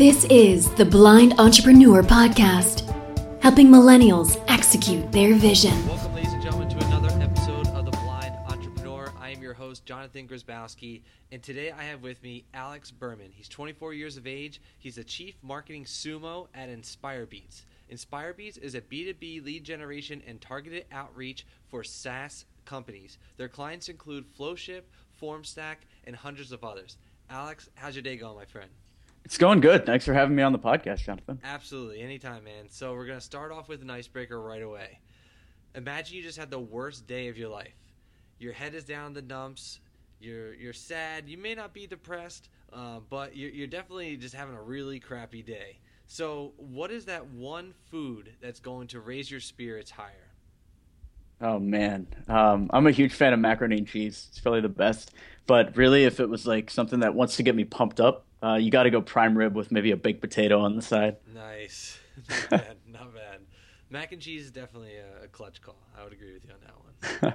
This 0.00 0.24
is 0.30 0.70
the 0.76 0.84
Blind 0.86 1.34
Entrepreneur 1.38 2.02
Podcast, 2.02 2.88
helping 3.42 3.66
millennials 3.66 4.42
execute 4.48 5.12
their 5.12 5.34
vision. 5.34 5.86
Welcome, 5.86 6.14
ladies 6.14 6.32
and 6.32 6.42
gentlemen, 6.42 6.70
to 6.70 6.86
another 6.86 7.10
episode 7.22 7.66
of 7.66 7.84
The 7.84 7.90
Blind 7.90 8.34
Entrepreneur. 8.48 9.12
I 9.20 9.28
am 9.28 9.42
your 9.42 9.52
host, 9.52 9.84
Jonathan 9.84 10.26
Grzybowski, 10.26 11.02
and 11.32 11.42
today 11.42 11.70
I 11.70 11.82
have 11.82 12.02
with 12.02 12.22
me 12.22 12.46
Alex 12.54 12.90
Berman. 12.90 13.30
He's 13.30 13.46
24 13.46 13.92
years 13.92 14.16
of 14.16 14.26
age. 14.26 14.62
He's 14.78 14.96
a 14.96 15.04
chief 15.04 15.34
marketing 15.42 15.84
sumo 15.84 16.46
at 16.54 16.70
InspireBeats. 16.70 17.64
InspireBeats 17.92 18.56
is 18.56 18.74
a 18.74 18.80
B2B 18.80 19.44
lead 19.44 19.64
generation 19.64 20.22
and 20.26 20.40
targeted 20.40 20.86
outreach 20.90 21.44
for 21.68 21.84
SaaS 21.84 22.46
companies. 22.64 23.18
Their 23.36 23.50
clients 23.50 23.90
include 23.90 24.24
Flowship, 24.34 24.90
FormStack, 25.20 25.76
and 26.04 26.16
hundreds 26.16 26.52
of 26.52 26.64
others. 26.64 26.96
Alex, 27.28 27.68
how's 27.74 27.94
your 27.94 28.02
day 28.02 28.16
going, 28.16 28.36
my 28.36 28.46
friend? 28.46 28.70
It's 29.24 29.38
going 29.38 29.60
good. 29.60 29.86
Thanks 29.86 30.04
for 30.04 30.12
having 30.12 30.34
me 30.34 30.42
on 30.42 30.52
the 30.52 30.58
podcast, 30.58 31.04
Jonathan. 31.04 31.40
Absolutely, 31.44 32.00
anytime, 32.00 32.44
man. 32.44 32.68
So 32.68 32.94
we're 32.94 33.06
gonna 33.06 33.20
start 33.20 33.52
off 33.52 33.68
with 33.68 33.82
an 33.82 33.90
icebreaker 33.90 34.40
right 34.40 34.62
away. 34.62 35.00
Imagine 35.74 36.16
you 36.16 36.22
just 36.22 36.38
had 36.38 36.50
the 36.50 36.58
worst 36.58 37.06
day 37.06 37.28
of 37.28 37.38
your 37.38 37.48
life. 37.48 37.74
Your 38.38 38.52
head 38.52 38.74
is 38.74 38.84
down 38.84 39.08
in 39.08 39.12
the 39.12 39.22
dumps. 39.22 39.80
You're 40.18 40.54
you're 40.54 40.72
sad. 40.72 41.28
You 41.28 41.38
may 41.38 41.54
not 41.54 41.72
be 41.72 41.86
depressed, 41.86 42.48
uh, 42.72 43.00
but 43.08 43.36
you're, 43.36 43.50
you're 43.50 43.66
definitely 43.66 44.16
just 44.16 44.34
having 44.34 44.54
a 44.54 44.62
really 44.62 44.98
crappy 44.98 45.42
day. 45.42 45.78
So, 46.06 46.54
what 46.56 46.90
is 46.90 47.04
that 47.04 47.28
one 47.28 47.72
food 47.90 48.32
that's 48.40 48.58
going 48.58 48.88
to 48.88 49.00
raise 49.00 49.30
your 49.30 49.38
spirits 49.38 49.92
higher? 49.92 50.30
Oh 51.40 51.58
man, 51.58 52.08
um, 52.28 52.68
I'm 52.72 52.86
a 52.86 52.90
huge 52.90 53.14
fan 53.14 53.32
of 53.32 53.38
macaroni 53.38 53.78
and 53.78 53.86
cheese. 53.86 54.26
It's 54.30 54.40
probably 54.40 54.60
the 54.60 54.68
best. 54.68 55.12
But 55.46 55.76
really, 55.76 56.04
if 56.04 56.20
it 56.20 56.28
was 56.28 56.46
like 56.46 56.70
something 56.70 57.00
that 57.00 57.14
wants 57.14 57.36
to 57.36 57.42
get 57.42 57.54
me 57.54 57.64
pumped 57.64 58.00
up, 58.00 58.26
uh, 58.42 58.54
you 58.54 58.70
got 58.70 58.84
to 58.84 58.90
go 58.90 59.00
prime 59.00 59.36
rib 59.36 59.54
with 59.54 59.70
maybe 59.70 59.90
a 59.90 59.96
baked 59.96 60.20
potato 60.20 60.60
on 60.60 60.76
the 60.76 60.82
side. 60.82 61.16
Nice, 61.32 61.98
not 62.28 62.50
bad, 62.50 62.76
not 62.86 63.14
bad. 63.14 63.40
Mac 63.90 64.12
and 64.12 64.22
cheese 64.22 64.44
is 64.44 64.50
definitely 64.50 64.96
a, 64.96 65.24
a 65.24 65.28
clutch 65.28 65.60
call. 65.60 65.76
I 65.98 66.04
would 66.04 66.12
agree 66.12 66.32
with 66.32 66.44
you 66.44 66.52
on 66.52 66.60
that 67.20 67.22
one. 67.22 67.34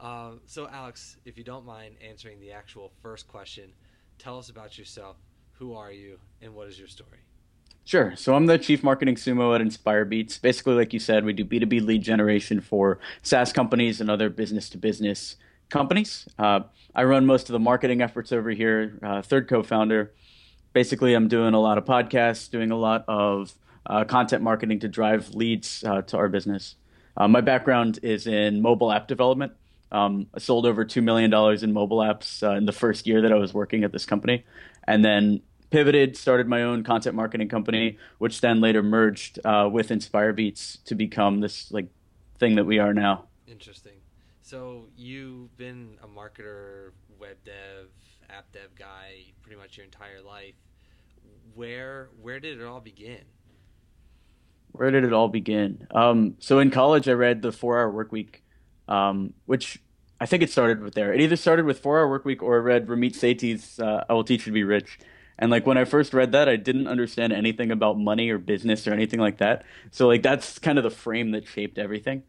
um, 0.00 0.40
so, 0.46 0.68
Alex, 0.68 1.16
if 1.24 1.38
you 1.38 1.44
don't 1.44 1.64
mind 1.64 1.96
answering 2.06 2.38
the 2.40 2.52
actual 2.52 2.92
first 3.02 3.26
question, 3.28 3.72
tell 4.18 4.38
us 4.38 4.50
about 4.50 4.78
yourself. 4.78 5.16
Who 5.52 5.74
are 5.74 5.90
you, 5.90 6.18
and 6.42 6.54
what 6.54 6.68
is 6.68 6.78
your 6.78 6.88
story? 6.88 7.20
Sure. 7.86 8.14
So 8.16 8.34
I'm 8.34 8.46
the 8.46 8.58
chief 8.58 8.82
marketing 8.82 9.14
sumo 9.14 9.54
at 9.54 9.64
InspireBeats. 9.64 10.42
Basically, 10.42 10.74
like 10.74 10.92
you 10.92 10.98
said, 10.98 11.24
we 11.24 11.32
do 11.32 11.44
B2B 11.44 11.86
lead 11.86 12.02
generation 12.02 12.60
for 12.60 12.98
SaaS 13.22 13.52
companies 13.52 14.00
and 14.00 14.10
other 14.10 14.28
business 14.28 14.68
to 14.70 14.78
business 14.78 15.36
companies. 15.68 16.28
Uh, 16.36 16.60
I 16.96 17.04
run 17.04 17.26
most 17.26 17.48
of 17.48 17.52
the 17.52 17.60
marketing 17.60 18.02
efforts 18.02 18.32
over 18.32 18.50
here, 18.50 18.98
uh, 19.04 19.22
third 19.22 19.48
co 19.48 19.62
founder. 19.62 20.12
Basically, 20.76 21.14
I'm 21.14 21.28
doing 21.28 21.54
a 21.54 21.58
lot 21.58 21.78
of 21.78 21.86
podcasts, 21.86 22.50
doing 22.50 22.70
a 22.70 22.76
lot 22.76 23.06
of 23.08 23.54
uh, 23.86 24.04
content 24.04 24.42
marketing 24.42 24.80
to 24.80 24.88
drive 24.88 25.30
leads 25.30 25.82
uh, 25.82 26.02
to 26.02 26.18
our 26.18 26.28
business. 26.28 26.74
Uh, 27.16 27.26
my 27.26 27.40
background 27.40 27.98
is 28.02 28.26
in 28.26 28.60
mobile 28.60 28.92
app 28.92 29.08
development. 29.08 29.54
Um, 29.90 30.26
I 30.34 30.38
sold 30.38 30.66
over 30.66 30.84
$2 30.84 31.02
million 31.02 31.32
in 31.64 31.72
mobile 31.72 32.00
apps 32.00 32.42
uh, 32.46 32.56
in 32.56 32.66
the 32.66 32.72
first 32.72 33.06
year 33.06 33.22
that 33.22 33.32
I 33.32 33.36
was 33.36 33.54
working 33.54 33.84
at 33.84 33.92
this 33.92 34.04
company. 34.04 34.44
And 34.86 35.02
then 35.02 35.40
pivoted, 35.70 36.14
started 36.14 36.46
my 36.46 36.60
own 36.64 36.84
content 36.84 37.16
marketing 37.16 37.48
company, 37.48 37.96
which 38.18 38.42
then 38.42 38.60
later 38.60 38.82
merged 38.82 39.38
uh, 39.46 39.70
with 39.72 39.88
InspireBeats 39.88 40.84
to 40.84 40.94
become 40.94 41.40
this 41.40 41.72
like 41.72 41.86
thing 42.38 42.56
that 42.56 42.64
we 42.64 42.80
are 42.80 42.92
now. 42.92 43.24
Interesting. 43.46 43.94
So 44.42 44.88
you've 44.94 45.56
been 45.56 45.96
a 46.02 46.06
marketer, 46.06 46.90
web 47.18 47.38
dev, 47.46 47.88
app 48.30 48.52
dev 48.52 48.74
guy 48.78 49.24
pretty 49.42 49.56
much 49.56 49.76
your 49.76 49.84
entire 49.84 50.20
life. 50.22 50.54
Where 51.54 52.10
where 52.20 52.40
did 52.40 52.60
it 52.60 52.64
all 52.64 52.80
begin? 52.80 53.22
Where 54.72 54.90
did 54.90 55.04
it 55.04 55.12
all 55.12 55.28
begin? 55.28 55.86
Um, 55.94 56.36
so 56.38 56.58
in 56.58 56.70
college, 56.70 57.08
I 57.08 57.12
read 57.12 57.42
the 57.42 57.52
Four 57.52 57.78
Hour 57.78 57.90
Work 57.90 58.12
Week, 58.12 58.42
um, 58.88 59.32
which 59.46 59.78
I 60.20 60.26
think 60.26 60.42
it 60.42 60.50
started 60.50 60.82
with 60.82 60.94
there. 60.94 61.12
It 61.12 61.20
either 61.20 61.36
started 61.36 61.64
with 61.64 61.78
Four 61.80 61.98
Hour 61.98 62.08
Work 62.08 62.24
Week 62.24 62.42
or 62.42 62.56
I 62.56 62.58
read 62.58 62.86
Ramit 62.86 63.14
Sethi's 63.14 63.80
uh, 63.80 64.04
"I 64.08 64.12
Will 64.12 64.24
Teach 64.24 64.46
You 64.46 64.52
to 64.52 64.54
Be 64.54 64.64
Rich." 64.64 64.98
And 65.38 65.50
like 65.50 65.66
when 65.66 65.76
I 65.76 65.84
first 65.84 66.14
read 66.14 66.32
that, 66.32 66.48
I 66.48 66.56
didn't 66.56 66.86
understand 66.86 67.32
anything 67.32 67.70
about 67.70 67.98
money 67.98 68.30
or 68.30 68.38
business 68.38 68.86
or 68.86 68.92
anything 68.92 69.20
like 69.20 69.38
that. 69.38 69.64
So 69.90 70.06
like 70.06 70.22
that's 70.22 70.58
kind 70.58 70.78
of 70.78 70.84
the 70.84 70.90
frame 70.90 71.32
that 71.32 71.46
shaped 71.46 71.78
everything. 71.78 72.22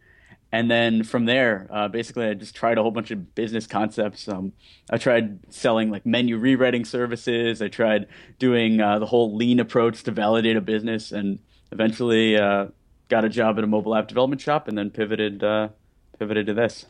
And 0.52 0.72
then 0.72 1.04
from 1.04 1.26
there, 1.26 1.68
uh, 1.70 1.88
basically, 1.90 2.26
I 2.26 2.34
just 2.34 2.56
tried 2.56 2.78
a 2.78 2.82
whole 2.82 2.92
bunch 2.92 3.12
of 3.12 3.36
business 3.36 3.68
concepts. 3.68 4.28
Um, 4.30 4.54
I 4.90 4.98
tried 4.98 5.40
selling 5.54 5.92
like 5.92 6.06
menu 6.06 6.38
rewriting 6.38 6.86
services. 6.86 7.62
I 7.62 7.68
tried 7.68 8.08
doing 8.40 8.80
uh, 8.80 9.00
the 9.00 9.06
whole 9.06 9.36
lean 9.36 9.60
approach 9.60 10.04
to 10.04 10.12
validate 10.12 10.56
a 10.56 10.62
business, 10.62 11.12
and 11.12 11.40
eventually 11.72 12.38
uh, 12.38 12.68
got 13.10 13.26
a 13.26 13.30
job 13.30 13.58
at 13.58 13.66
a 13.66 13.68
mobile 13.68 13.94
app 13.94 14.08
development 14.08 14.42
shop, 14.42 14.70
and 14.70 14.78
then 14.78 14.90
pivoted 14.90 15.44
uh, 15.44 15.70
pivoted 16.18 16.46
to 16.48 16.54
this. 16.54 16.86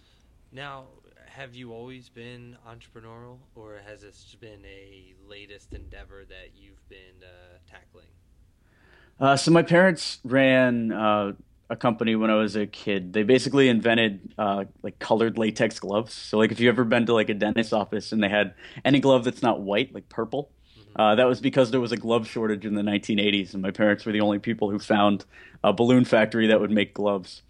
Now, 0.51 0.85
have 1.25 1.55
you 1.55 1.73
always 1.73 2.09
been 2.09 2.57
entrepreneurial, 2.67 3.39
or 3.55 3.79
has 3.87 4.01
this 4.01 4.35
been 4.39 4.63
a 4.65 5.13
latest 5.27 5.73
endeavor 5.73 6.25
that 6.29 6.51
you've 6.55 6.87
been 6.89 7.23
uh, 7.23 7.57
tackling? 7.69 8.07
Uh, 9.19 9.35
so 9.35 9.51
my 9.51 9.63
parents 9.63 10.19
ran 10.23 10.91
uh, 10.91 11.33
a 11.69 11.75
company 11.75 12.15
when 12.15 12.29
I 12.29 12.35
was 12.35 12.55
a 12.55 12.65
kid. 12.65 13.13
They 13.13 13.23
basically 13.23 13.67
invented 13.67 14.33
uh, 14.37 14.65
like 14.83 14.99
colored 14.99 15.37
latex 15.37 15.79
gloves. 15.79 16.13
So 16.13 16.37
like 16.37 16.51
if 16.51 16.59
you 16.59 16.69
ever 16.69 16.83
been 16.83 17.05
to 17.07 17.13
like 17.13 17.29
a 17.29 17.33
dentist's 17.33 17.73
office 17.73 18.11
and 18.11 18.23
they 18.23 18.29
had 18.29 18.53
any 18.85 18.99
glove 18.99 19.23
that's 19.23 19.41
not 19.41 19.61
white, 19.61 19.93
like 19.93 20.07
purple, 20.07 20.51
mm-hmm. 20.79 21.01
uh, 21.01 21.15
that 21.15 21.25
was 21.25 21.41
because 21.41 21.71
there 21.71 21.81
was 21.81 21.91
a 21.91 21.97
glove 21.97 22.27
shortage 22.27 22.65
in 22.65 22.75
the 22.75 22.81
1980s, 22.81 23.53
and 23.53 23.61
my 23.61 23.71
parents 23.71 24.05
were 24.05 24.11
the 24.11 24.21
only 24.21 24.39
people 24.39 24.71
who 24.71 24.79
found 24.79 25.25
a 25.63 25.73
balloon 25.73 26.05
factory 26.05 26.47
that 26.47 26.59
would 26.59 26.71
make 26.71 26.93
gloves. 26.93 27.43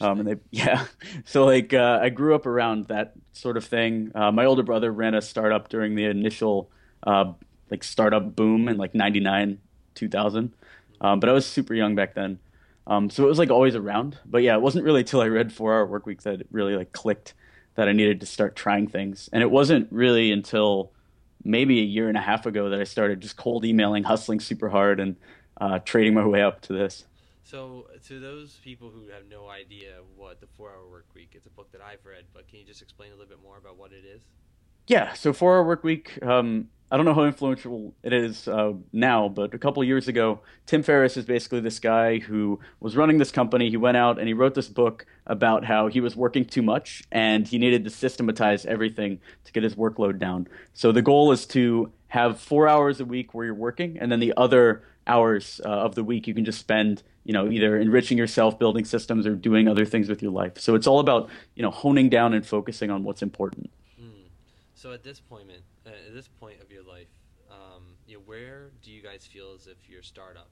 Um, 0.00 0.20
and 0.20 0.28
they, 0.28 0.36
yeah, 0.50 0.86
so 1.24 1.46
like 1.46 1.72
uh, 1.72 2.00
I 2.02 2.10
grew 2.10 2.34
up 2.34 2.44
around 2.44 2.88
that 2.88 3.14
sort 3.32 3.56
of 3.56 3.64
thing. 3.64 4.12
Uh, 4.14 4.30
my 4.30 4.44
older 4.44 4.62
brother 4.62 4.92
ran 4.92 5.14
a 5.14 5.22
startup 5.22 5.68
during 5.68 5.94
the 5.94 6.04
initial 6.04 6.70
uh, 7.04 7.32
like 7.70 7.82
startup 7.82 8.36
boom 8.36 8.68
in 8.68 8.76
like 8.76 8.94
'99, 8.94 9.58
2000, 9.94 10.54
um, 11.00 11.18
but 11.18 11.30
I 11.30 11.32
was 11.32 11.46
super 11.46 11.72
young 11.72 11.94
back 11.94 12.14
then. 12.14 12.38
Um, 12.86 13.08
so 13.10 13.24
it 13.24 13.28
was 13.28 13.38
like 13.38 13.50
always 13.50 13.74
around. 13.74 14.18
But 14.26 14.42
yeah, 14.42 14.54
it 14.54 14.62
wasn't 14.62 14.84
really 14.84 15.04
till 15.04 15.20
I 15.20 15.28
read 15.28 15.52
Four 15.52 15.74
Hour 15.74 15.86
Work 15.86 16.06
Week 16.06 16.22
that 16.22 16.40
it 16.40 16.48
really 16.50 16.76
like 16.76 16.92
clicked 16.92 17.34
that 17.74 17.88
I 17.88 17.92
needed 17.92 18.20
to 18.20 18.26
start 18.26 18.56
trying 18.56 18.86
things. 18.88 19.28
And 19.32 19.42
it 19.42 19.50
wasn't 19.50 19.90
really 19.90 20.30
until 20.32 20.92
maybe 21.42 21.80
a 21.80 21.84
year 21.84 22.08
and 22.08 22.16
a 22.16 22.20
half 22.20 22.46
ago 22.46 22.70
that 22.70 22.80
I 22.80 22.84
started 22.84 23.20
just 23.20 23.36
cold 23.36 23.64
emailing, 23.64 24.04
hustling 24.04 24.40
super 24.40 24.68
hard, 24.68 25.00
and 25.00 25.16
uh, 25.60 25.78
trading 25.80 26.14
my 26.14 26.26
way 26.26 26.42
up 26.42 26.60
to 26.62 26.72
this. 26.72 27.04
So, 27.42 27.88
to 28.08 28.20
those 28.20 28.58
people 28.64 28.90
who 28.90 29.08
have 29.12 29.24
no 29.28 29.48
idea 29.48 29.96
what 30.16 30.40
the 30.40 30.46
Four 30.46 30.70
Hour 30.70 30.90
Work 30.90 31.06
Week, 31.14 31.32
it's 31.34 31.46
a 31.46 31.50
book 31.50 31.70
that 31.72 31.82
I've 31.82 32.04
read, 32.04 32.24
but 32.32 32.48
can 32.48 32.58
you 32.58 32.64
just 32.64 32.80
explain 32.80 33.10
a 33.10 33.14
little 33.14 33.28
bit 33.28 33.42
more 33.42 33.58
about 33.58 33.76
what 33.76 33.92
it 33.92 34.04
is? 34.06 34.22
Yeah, 34.86 35.14
so 35.14 35.32
Four 35.32 35.56
Hour 35.56 35.64
Work 35.64 35.82
Week. 35.82 36.18
Um, 36.22 36.68
I 36.90 36.96
don't 36.96 37.06
know 37.06 37.14
how 37.14 37.24
influential 37.24 37.94
it 38.02 38.12
is 38.12 38.46
uh, 38.46 38.74
now, 38.92 39.28
but 39.28 39.54
a 39.54 39.58
couple 39.58 39.82
years 39.82 40.08
ago, 40.08 40.40
Tim 40.66 40.82
Ferriss 40.82 41.16
is 41.16 41.24
basically 41.24 41.60
this 41.60 41.80
guy 41.80 42.18
who 42.18 42.60
was 42.80 42.94
running 42.94 43.16
this 43.18 43.32
company. 43.32 43.70
He 43.70 43.78
went 43.78 43.96
out 43.96 44.18
and 44.18 44.28
he 44.28 44.34
wrote 44.34 44.54
this 44.54 44.68
book 44.68 45.06
about 45.26 45.64
how 45.64 45.88
he 45.88 46.00
was 46.00 46.14
working 46.14 46.44
too 46.44 46.62
much 46.62 47.02
and 47.10 47.48
he 47.48 47.58
needed 47.58 47.82
to 47.84 47.90
systematize 47.90 48.66
everything 48.66 49.20
to 49.44 49.52
get 49.52 49.62
his 49.62 49.74
workload 49.74 50.18
down. 50.18 50.46
So 50.74 50.92
the 50.92 51.02
goal 51.02 51.32
is 51.32 51.46
to 51.46 51.90
have 52.08 52.38
four 52.38 52.68
hours 52.68 53.00
a 53.00 53.04
week 53.04 53.34
where 53.34 53.46
you're 53.46 53.54
working, 53.54 53.98
and 53.98 54.12
then 54.12 54.20
the 54.20 54.34
other 54.36 54.84
hours 55.06 55.60
uh, 55.64 55.68
of 55.68 55.94
the 55.94 56.04
week 56.04 56.26
you 56.26 56.34
can 56.34 56.44
just 56.44 56.58
spend 56.58 57.02
you 57.24 57.32
know 57.32 57.50
either 57.50 57.78
enriching 57.78 58.16
yourself 58.16 58.58
building 58.58 58.84
systems 58.84 59.26
or 59.26 59.34
doing 59.34 59.68
other 59.68 59.84
things 59.84 60.08
with 60.08 60.22
your 60.22 60.32
life 60.32 60.58
so 60.58 60.74
it's 60.74 60.86
all 60.86 60.98
about 60.98 61.28
you 61.54 61.62
know 61.62 61.70
honing 61.70 62.08
down 62.08 62.32
and 62.32 62.46
focusing 62.46 62.90
on 62.90 63.04
what's 63.04 63.20
important 63.20 63.70
so 64.84 64.92
at 64.92 65.02
this 65.02 65.18
point, 65.18 65.48
uh, 65.86 65.88
at 65.88 66.12
this 66.12 66.28
point 66.28 66.60
of 66.60 66.70
your 66.70 66.82
life, 66.82 67.08
um, 67.50 67.84
you 68.06 68.18
know, 68.18 68.22
where 68.26 68.68
do 68.82 68.90
you 68.90 69.02
guys 69.02 69.24
feel 69.24 69.54
as 69.54 69.66
if 69.66 69.88
your 69.88 70.02
startup 70.02 70.50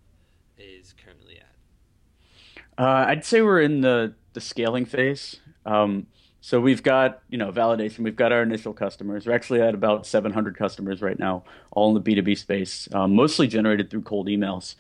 is 0.56 0.94
currently 1.04 1.36
at? 1.36 2.82
Uh, 2.82 3.04
I'd 3.08 3.26
say 3.26 3.42
we're 3.42 3.60
in 3.60 3.82
the 3.82 4.14
the 4.32 4.40
scaling 4.40 4.86
phase. 4.86 5.36
Um, 5.66 6.06
so 6.40 6.62
we've 6.62 6.82
got 6.82 7.20
you 7.28 7.36
know 7.36 7.52
validation. 7.52 7.98
We've 7.98 8.16
got 8.16 8.32
our 8.32 8.42
initial 8.42 8.72
customers. 8.72 9.26
We're 9.26 9.34
actually 9.34 9.60
at 9.60 9.74
about 9.74 10.06
700 10.06 10.56
customers 10.56 11.02
right 11.02 11.18
now, 11.18 11.44
all 11.70 11.94
in 11.94 12.02
the 12.02 12.16
B2B 12.16 12.38
space, 12.38 12.88
um, 12.94 13.14
mostly 13.14 13.46
generated 13.46 13.90
through 13.90 14.02
cold 14.02 14.28
emails. 14.28 14.76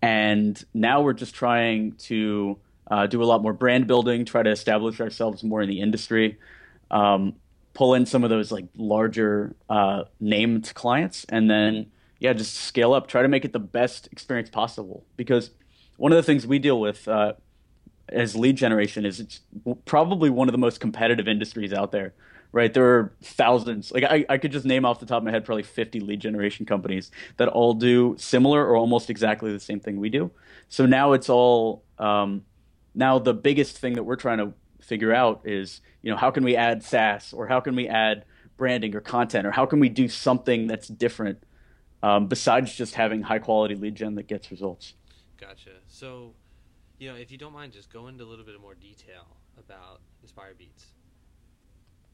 And 0.00 0.64
now 0.74 1.02
we're 1.02 1.12
just 1.12 1.34
trying 1.34 1.94
to 2.02 2.56
uh, 2.88 3.08
do 3.08 3.20
a 3.20 3.26
lot 3.26 3.42
more 3.42 3.52
brand 3.52 3.88
building, 3.88 4.24
try 4.24 4.44
to 4.44 4.50
establish 4.50 5.00
ourselves 5.00 5.42
more 5.42 5.60
in 5.60 5.68
the 5.68 5.80
industry. 5.80 6.38
Um, 6.92 7.34
pull 7.74 7.94
in 7.94 8.06
some 8.06 8.24
of 8.24 8.30
those 8.30 8.52
like 8.52 8.66
larger 8.76 9.54
uh, 9.68 10.04
named 10.20 10.72
clients 10.74 11.24
and 11.28 11.50
then 11.50 11.86
yeah 12.18 12.32
just 12.32 12.54
scale 12.54 12.92
up 12.92 13.06
try 13.06 13.22
to 13.22 13.28
make 13.28 13.44
it 13.44 13.52
the 13.52 13.58
best 13.58 14.08
experience 14.12 14.50
possible 14.50 15.04
because 15.16 15.50
one 15.96 16.12
of 16.12 16.16
the 16.16 16.22
things 16.22 16.46
we 16.46 16.58
deal 16.58 16.80
with 16.80 17.06
uh, 17.08 17.32
as 18.08 18.36
lead 18.36 18.56
generation 18.56 19.06
is 19.06 19.20
it's 19.20 19.40
probably 19.84 20.30
one 20.30 20.48
of 20.48 20.52
the 20.52 20.58
most 20.58 20.80
competitive 20.80 21.28
industries 21.28 21.72
out 21.72 21.92
there 21.92 22.12
right? 22.52 22.72
There 22.72 22.84
are 22.84 23.12
thousands. 23.22 23.90
Like 23.90 24.04
I, 24.04 24.24
I 24.28 24.38
could 24.38 24.52
just 24.52 24.66
name 24.66 24.84
off 24.84 25.00
the 25.00 25.06
top 25.06 25.18
of 25.18 25.24
my 25.24 25.30
head 25.30 25.44
probably 25.44 25.62
50 25.62 26.00
lead 26.00 26.20
generation 26.20 26.66
companies 26.66 27.10
that 27.38 27.48
all 27.48 27.74
do 27.74 28.14
similar 28.18 28.64
or 28.64 28.76
almost 28.76 29.10
exactly 29.10 29.52
the 29.52 29.60
same 29.60 29.80
thing 29.80 29.98
we 29.98 30.10
do. 30.10 30.30
So 30.68 30.86
now 30.86 31.12
it's 31.12 31.28
all 31.28 31.82
um, 31.98 32.44
now 32.94 33.18
the 33.18 33.34
biggest 33.34 33.78
thing 33.78 33.94
that 33.94 34.02
we're 34.02 34.16
trying 34.16 34.38
to 34.38 34.52
figure 34.82 35.14
out 35.14 35.42
is 35.44 35.80
you 36.02 36.10
know 36.10 36.16
how 36.16 36.30
can 36.30 36.44
we 36.44 36.56
add 36.56 36.82
SaaS 36.82 37.32
or 37.32 37.46
how 37.46 37.60
can 37.60 37.74
we 37.76 37.88
add 37.88 38.24
branding 38.56 38.94
or 38.94 39.00
content 39.00 39.46
or 39.46 39.50
how 39.50 39.66
can 39.66 39.80
we 39.80 39.88
do 39.88 40.08
something 40.08 40.66
that's 40.66 40.88
different 40.88 41.42
um, 42.02 42.26
besides 42.26 42.74
just 42.74 42.94
having 42.94 43.22
high 43.22 43.38
quality 43.38 43.74
lead 43.74 43.94
gen 43.94 44.16
that 44.16 44.26
gets 44.26 44.50
results. 44.50 44.94
Gotcha. 45.40 45.70
So, 45.86 46.34
you 46.98 47.08
know, 47.08 47.16
if 47.16 47.30
you 47.30 47.38
don't 47.38 47.52
mind, 47.52 47.72
just 47.72 47.92
go 47.92 48.08
into 48.08 48.24
a 48.24 48.26
little 48.26 48.44
bit 48.44 48.60
more 48.60 48.74
detail 48.74 49.26
about 49.58 50.00
Inspire 50.22 50.54
Beats. 50.56 50.86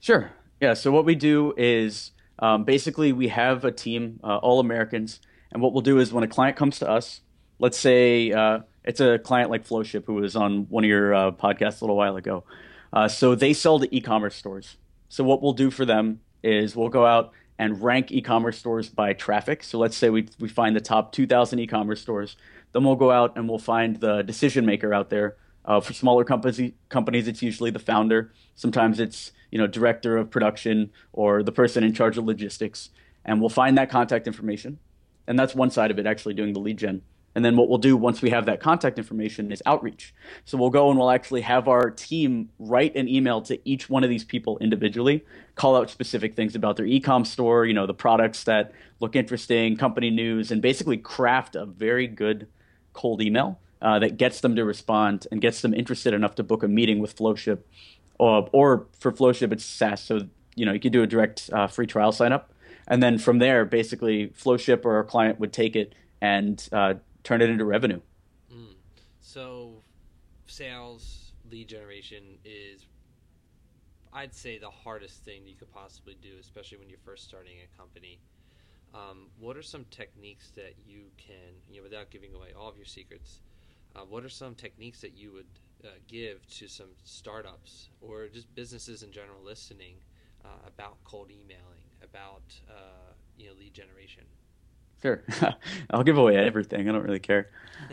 Sure. 0.01 0.31
Yeah. 0.61 0.75
So 0.75 0.91
what 0.93 1.05
we 1.05 1.15
do 1.15 1.55
is 1.57 2.13
um, 2.39 2.65
basically 2.65 3.13
we 3.13 3.29
have 3.29 3.65
a 3.65 3.73
team, 3.73 4.21
uh, 4.23 4.37
all 4.37 4.61
Americans, 4.61 5.21
and 5.51 5.63
what 5.63 5.73
we'll 5.73 5.83
do 5.83 5.99
is 5.99 6.13
when 6.13 6.25
a 6.25 6.29
client 6.29 6.57
comes 6.57 6.79
to 6.81 6.89
us, 6.89 7.23
let's 7.59 7.79
say 7.79 8.33
uh, 8.33 8.61
it's 8.85 9.01
a 9.01 9.19
client 9.19 9.51
like 9.51 9.65
Flowship 9.65 10.07
who 10.07 10.15
was 10.15 10.37
on 10.37 10.69
one 10.69 10.85
of 10.85 10.89
your 10.89 11.15
uh, 11.15 11.31
podcasts 11.33 11.81
a 11.81 11.85
little 11.85 11.97
while 11.97 12.17
ago. 12.17 12.45
Uh, 12.93 13.09
so 13.09 13.35
they 13.35 13.53
sell 13.53 13.79
to 13.79 13.95
e-commerce 13.95 14.35
stores. 14.35 14.77
So 15.09 15.25
what 15.25 15.43
we'll 15.43 15.53
do 15.53 15.71
for 15.71 15.85
them 15.85 16.21
is 16.43 16.75
we'll 16.75 16.89
go 16.89 17.05
out 17.05 17.33
and 17.59 17.83
rank 17.83 18.13
e-commerce 18.13 18.59
stores 18.59 18.89
by 18.89 19.13
traffic. 19.13 19.63
So 19.63 19.79
let's 19.79 19.97
say 19.97 20.11
we 20.11 20.29
we 20.39 20.49
find 20.49 20.77
the 20.77 20.81
top 20.81 21.13
2,000 21.13 21.59
e-commerce 21.59 22.01
stores. 22.01 22.37
Then 22.73 22.85
we'll 22.85 22.97
go 22.97 23.11
out 23.11 23.37
and 23.37 23.49
we'll 23.49 23.59
find 23.59 23.97
the 23.97 24.23
decision 24.23 24.65
maker 24.65 24.95
out 24.95 25.11
there. 25.11 25.37
Uh, 25.65 25.81
for 25.81 25.93
smaller 25.93 26.25
companies, 26.25 26.73
companies, 26.89 27.29
it's 27.29 27.43
usually 27.43 27.71
the 27.71 27.79
founder. 27.79 28.33
Sometimes 28.55 29.01
it's 29.01 29.33
you 29.51 29.59
know 29.59 29.67
director 29.67 30.17
of 30.17 30.31
production 30.31 30.91
or 31.13 31.43
the 31.43 31.53
person 31.53 31.85
in 31.85 31.93
charge 31.93 32.17
of 32.17 32.25
logistics, 32.25 32.91
and 33.25 33.41
we'll 33.41 33.51
find 33.51 33.77
that 33.77 33.91
contact 33.91 34.27
information. 34.27 34.79
And 35.27 35.39
that's 35.39 35.55
one 35.55 35.71
side 35.71 35.91
of 35.91 35.99
it, 35.99 36.07
actually 36.07 36.33
doing 36.33 36.55
the 36.55 36.61
lead 36.61 36.79
gen. 36.79 37.03
And 37.39 37.45
then 37.45 37.57
what 37.57 37.69
we'll 37.69 37.79
do 37.79 37.97
once 37.97 38.21
we 38.21 38.31
have 38.31 38.47
that 38.47 38.59
contact 38.59 38.99
information 38.99 39.53
is 39.53 39.63
outreach. 39.65 40.13
So 40.45 40.59
we'll 40.59 40.71
go 40.71 40.91
and 40.91 40.99
we'll 40.99 41.13
actually 41.13 41.43
have 41.43 41.69
our 41.69 41.89
team 41.89 42.49
write 42.59 42.97
an 42.97 43.07
email 43.07 43.41
to 43.43 43.61
each 43.65 43.89
one 43.89 44.03
of 44.03 44.11
these 44.11 44.25
people 44.25 44.59
individually, 44.59 45.25
call 45.55 45.77
out 45.77 45.89
specific 45.89 46.35
things 46.35 46.57
about 46.57 46.77
their 46.77 46.85
e-com 46.85 47.25
store, 47.25 47.65
you 47.65 47.75
know, 47.75 47.87
the 47.87 47.95
products 47.95 48.43
that 48.43 48.73
look 48.99 49.15
interesting, 49.15 49.77
company 49.77 50.11
news, 50.11 50.51
and 50.51 50.61
basically 50.61 50.97
craft 50.97 51.55
a 51.55 51.65
very 51.65 52.09
good 52.09 52.49
cold 52.93 53.23
email 53.23 53.61
uh, 53.83 54.01
that 54.01 54.17
gets 54.17 54.41
them 54.41 54.57
to 54.57 54.65
respond 54.65 55.29
and 55.31 55.41
gets 55.41 55.63
them 55.63 55.73
interested 55.73 56.13
enough 56.13 56.35
to 56.35 56.43
book 56.43 56.65
a 56.65 56.69
meeting 56.69 56.99
with 56.99 57.13
Flowship. 57.13 57.69
Or, 58.19 58.49
or 58.51 58.87
for 58.99 59.13
Flowship, 59.13 59.53
it's 59.53 59.65
SaaS, 59.65 60.03
so 60.03 60.27
you 60.57 60.67
know 60.67 60.73
you 60.73 60.81
can 60.81 60.91
do 60.91 61.05
a 61.05 61.07
direct 61.07 61.51
uh, 61.53 61.69
free 61.69 61.87
trial 61.87 62.11
sign 62.11 62.33
up, 62.33 62.53
and 62.89 63.01
then 63.01 63.17
from 63.17 63.39
there, 63.39 63.65
basically, 63.65 64.33
Flowship 64.35 64.85
or 64.85 64.97
our 64.97 65.05
client 65.05 65.39
would 65.39 65.53
take 65.53 65.77
it 65.77 65.95
and 66.21 66.69
uh, 66.73 66.95
turn 67.23 67.43
it 67.43 67.51
into 67.51 67.65
revenue. 67.65 68.01
Mm. 68.53 68.75
So, 69.21 69.83
sales 70.47 71.33
lead 71.51 71.69
generation 71.69 72.39
is, 72.45 72.87
I'd 74.13 74.35
say, 74.35 74.59
the 74.59 74.71
hardest 74.71 75.25
thing 75.25 75.47
you 75.47 75.55
could 75.55 75.73
possibly 75.73 76.17
do, 76.21 76.31
especially 76.41 76.79
when 76.79 76.89
you're 76.89 76.99
first 77.05 77.25
starting 77.25 77.57
a 77.63 77.79
company. 77.79 78.19
Um, 78.95 79.27
what 79.39 79.57
are 79.57 79.63
some 79.63 79.85
techniques 79.91 80.51
that 80.57 80.75
you 80.87 81.11
can, 81.19 81.55
you 81.71 81.79
know, 81.79 81.83
without 81.83 82.11
giving 82.11 82.35
away 82.35 82.49
all 82.59 82.69
of 82.69 82.77
your 82.77 82.87
secrets, 82.87 83.41
uh, 83.95 84.01
what 84.01 84.25
are 84.25 84.31
some 84.31 84.55
techniques 84.55 85.01
that 85.03 85.17
you 85.17 85.33
would 85.33 85.47
uh, 85.85 85.89
give 86.07 86.47
to 86.49 86.69
some 86.69 86.89
startups 87.05 87.91
or 88.01 88.29
just 88.29 88.53
businesses 88.55 89.03
in 89.03 89.13
general 89.13 89.43
listening 89.45 89.97
uh, 90.45 90.67
about 90.67 90.97
cold 91.05 91.31
emailing, 91.31 91.85
about 92.03 92.43
uh, 92.69 93.13
you 93.37 93.49
know 93.49 93.53
lead 93.59 93.75
generation? 93.75 94.25
Sure. 95.03 95.23
I'll 95.91 96.03
give 96.03 96.19
away 96.19 96.37
everything. 96.37 96.89
I 96.89 96.93
don't 96.93 97.05
really 97.05 97.21
care. 97.21 97.51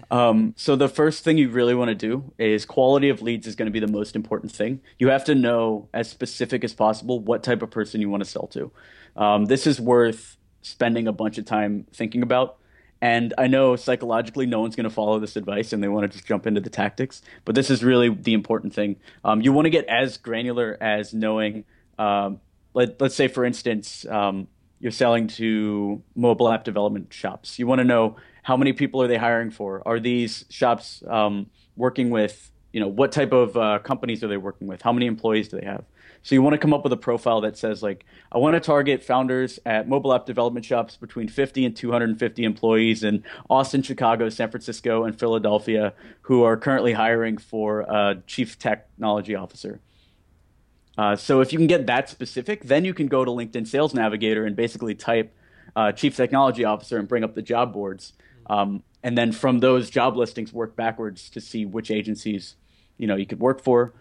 Um, 0.10 0.54
so, 0.57 0.75
the 0.75 0.90
first 0.90 1.24
thing 1.24 1.38
you 1.38 1.50
really 1.50 1.75
want 1.75 1.90
to 1.90 1.96
do 1.96 2.34
is 2.38 2.66
quality 2.66 3.10
of 3.10 3.22
leads 3.22 3.48
is 3.48 3.56
going 3.56 3.68
to 3.68 3.72
be 3.72 3.80
the 3.80 3.92
most 3.92 4.16
important 4.16 4.52
thing. 4.52 4.81
You 4.98 5.10
have 5.10 5.24
to 5.25 5.36
know, 5.36 5.88
as 5.94 6.10
specific 6.10 6.63
as 6.63 6.74
possible, 6.74 7.19
what 7.19 7.44
type 7.44 7.62
of 7.62 7.69
person 7.69 8.02
you 8.02 8.10
want 8.10 8.24
to 8.24 8.30
sell 8.30 8.48
to. 8.48 8.72
Um, 9.16 9.46
this 9.46 9.68
is 9.68 9.80
worth 9.80 10.38
spending 10.62 11.07
a 11.07 11.13
bunch 11.13 11.38
of 11.38 11.46
time 11.46 11.86
thinking 11.94 12.24
about. 12.24 12.57
And 13.02 13.34
I 13.38 13.48
know 13.48 13.75
psychologically 13.75 14.46
no 14.46 14.62
one's 14.62 14.75
going 14.75 14.86
to 14.86 14.90
follow 14.90 15.19
this 15.19 15.36
advice 15.36 15.74
and 15.74 15.84
they 15.84 15.88
want 15.88 16.10
to 16.10 16.18
just 16.18 16.25
jump 16.25 16.48
into 16.48 16.62
the 16.62 16.69
tactics, 16.69 17.22
but 17.44 17.54
this 17.54 17.69
is 17.69 17.84
really 17.84 18.10
the 18.10 18.34
important 18.34 18.74
thing. 18.74 18.96
Um, 19.24 19.42
you 19.42 19.54
want 19.54 19.66
to 19.66 19.69
get 19.69 19.86
as 19.86 20.18
granular 20.18 20.78
as 20.81 21.13
knowing, 21.13 21.66
um, 22.00 22.40
let, 22.74 23.00
us 23.01 23.13
say, 23.13 23.28
for 23.28 23.46
instance, 23.46 24.06
um, 24.08 24.48
you're 24.86 24.92
selling 24.92 25.26
to 25.26 26.00
mobile 26.16 26.48
app 26.48 26.64
development 26.64 27.12
shops. 27.12 27.58
You 27.58 27.66
want 27.66 27.80
to 27.80 27.84
know 27.84 28.18
how 28.44 28.56
many 28.56 28.72
people 28.72 29.02
are 29.02 29.08
they 29.08 29.18
hiring 29.18 29.50
for? 29.50 29.82
Are 29.84 30.00
these 30.00 30.46
shops 30.52 31.02
um, 31.08 31.50
working 31.76 32.12
with, 32.12 32.52
you 32.72 32.80
know, 32.80 32.88
what 32.88 33.12
type 33.12 33.32
of 33.32 33.58
uh, 33.58 33.80
companies 33.80 34.24
are 34.24 34.28
they 34.28 34.38
working 34.38 34.68
with? 34.68 34.84
How 34.84 34.94
many 34.94 35.08
employees 35.08 35.48
do 35.48 35.60
they 35.60 35.66
have? 35.66 35.86
So 36.22 36.36
you 36.36 36.44
want 36.44 36.54
to 36.54 36.60
come 36.60 36.72
up 36.72 36.84
with 36.84 36.94
a 36.94 36.98
profile 36.98 37.42
that 37.42 37.58
says 37.58 37.82
like, 37.82 38.06
I 38.32 38.38
want 38.38 38.54
to 38.54 38.60
target 38.60 39.04
founders 39.04 39.58
at 39.66 39.90
mobile 39.90 40.14
app 40.14 40.28
development 40.28 40.68
shops 40.68 40.98
between 40.98 41.30
50 41.30 41.66
and 41.66 41.76
250 41.76 42.44
employees 42.44 43.04
in 43.04 43.24
Austin, 43.50 43.82
Chicago, 43.82 44.30
San 44.30 44.52
Francisco, 44.52 45.04
and 45.04 45.18
Philadelphia 45.20 45.96
who 46.22 46.44
are 46.44 46.58
currently 46.58 46.94
hiring 46.94 47.40
for 47.40 47.80
a 47.82 48.22
chief 48.28 48.60
technology 48.60 49.34
officer. 49.34 49.80
Uh, 50.98 51.16
so 51.16 51.42
if 51.42 51.52
you 51.52 51.60
can 51.60 51.68
get 51.68 51.88
that 51.88 52.10
specific, 52.10 52.64
then 52.64 52.86
you 52.86 52.94
can 52.94 53.08
go 53.08 53.26
to 53.26 53.32
LinkedIn 53.32 53.68
Sales 53.68 53.94
Navigator 53.94 54.46
and 54.46 54.56
basically 54.56 54.96
type 54.96 55.36
uh, 55.76 55.92
Chief 55.92 56.16
Technology 56.16 56.64
Officer 56.64 56.98
and 56.98 57.08
bring 57.08 57.24
up 57.24 57.36
the 57.36 57.42
job 57.42 57.74
boards. 57.74 58.14
Um, 58.48 58.84
and 59.04 59.18
then 59.18 59.32
from 59.32 59.60
those 59.60 59.90
job 59.90 60.16
listings, 60.16 60.54
work 60.54 60.76
backwards 60.76 61.30
to 61.32 61.42
see 61.42 61.66
which 61.66 61.92
agencies 61.92 62.56
you 62.98 63.08
know 63.08 63.16
you 63.16 63.26
could 63.26 63.40
work 63.40 63.62
for 63.62 63.94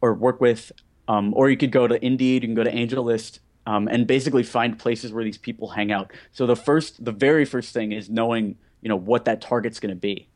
or 0.00 0.14
work 0.14 0.40
with. 0.40 0.72
Um, 1.08 1.32
or 1.36 1.50
you 1.50 1.56
could 1.56 1.72
go 1.72 1.86
to 1.86 2.04
Indeed, 2.04 2.42
you 2.42 2.48
can 2.48 2.54
go 2.54 2.62
to 2.62 2.72
AngelList, 2.72 3.40
um, 3.66 3.88
and 3.88 4.06
basically 4.06 4.44
find 4.44 4.78
places 4.78 5.12
where 5.12 5.24
these 5.24 5.38
people 5.38 5.68
hang 5.68 5.90
out. 5.90 6.12
So 6.30 6.46
the 6.46 6.56
first, 6.56 7.04
the 7.04 7.12
very 7.12 7.44
first 7.44 7.72
thing 7.72 7.92
is 7.92 8.08
knowing 8.08 8.56
you 8.82 8.88
know 8.88 8.96
what 8.96 9.24
that 9.24 9.40
target's 9.40 9.80
going 9.80 9.94
to 9.94 10.00
be. 10.00 10.28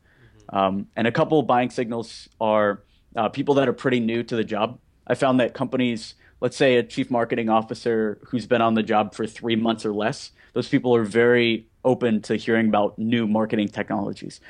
Mm-hmm. 0.49 0.57
Um, 0.57 0.87
and 0.95 1.07
a 1.07 1.11
couple 1.11 1.39
of 1.39 1.47
buying 1.47 1.69
signals 1.69 2.29
are 2.39 2.83
uh, 3.15 3.29
people 3.29 3.55
that 3.55 3.67
are 3.67 3.73
pretty 3.73 3.99
new 3.99 4.23
to 4.23 4.35
the 4.35 4.43
job 4.43 4.79
I 5.07 5.15
found 5.15 5.39
that 5.39 5.53
companies, 5.53 6.15
let's 6.41 6.57
say 6.57 6.75
a 6.75 6.83
chief 6.83 7.09
marketing 7.09 7.49
officer 7.49 8.19
who's 8.27 8.45
been 8.45 8.61
on 8.61 8.75
the 8.75 8.83
job 8.83 9.15
for 9.15 9.25
three 9.25 9.55
months 9.55 9.85
or 9.85 9.93
less, 9.93 10.31
those 10.53 10.67
people 10.67 10.95
are 10.95 11.03
very 11.03 11.67
open 11.83 12.21
to 12.23 12.35
hearing 12.35 12.67
about 12.67 12.99
new 12.99 13.25
marketing 13.25 13.69
technologies. 13.69 14.41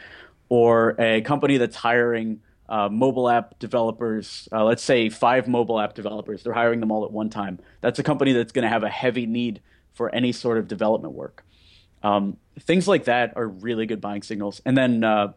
Or 0.49 0.95
a 0.99 1.21
company 1.21 1.57
that's 1.57 1.75
hiring 1.75 2.41
uh, 2.69 2.89
mobile 2.89 3.29
app 3.29 3.59
developers, 3.59 4.49
uh, 4.51 4.63
let's 4.63 4.83
say 4.83 5.09
five 5.09 5.47
mobile 5.47 5.79
app 5.79 5.93
developers, 5.93 6.43
they're 6.43 6.53
hiring 6.53 6.79
them 6.79 6.91
all 6.91 7.05
at 7.05 7.11
one 7.11 7.29
time. 7.29 7.59
That's 7.81 7.99
a 7.99 8.03
company 8.03 8.33
that's 8.33 8.51
going 8.51 8.63
to 8.63 8.69
have 8.69 8.83
a 8.83 8.89
heavy 8.89 9.25
need 9.25 9.61
for 9.93 10.13
any 10.13 10.31
sort 10.31 10.57
of 10.57 10.67
development 10.67 11.13
work. 11.13 11.45
Um, 12.03 12.37
things 12.59 12.87
like 12.87 13.05
that 13.05 13.33
are 13.35 13.47
really 13.47 13.85
good 13.85 14.01
buying 14.01 14.21
signals. 14.21 14.61
And 14.65 14.77
then 14.77 15.03
uh, 15.03 15.33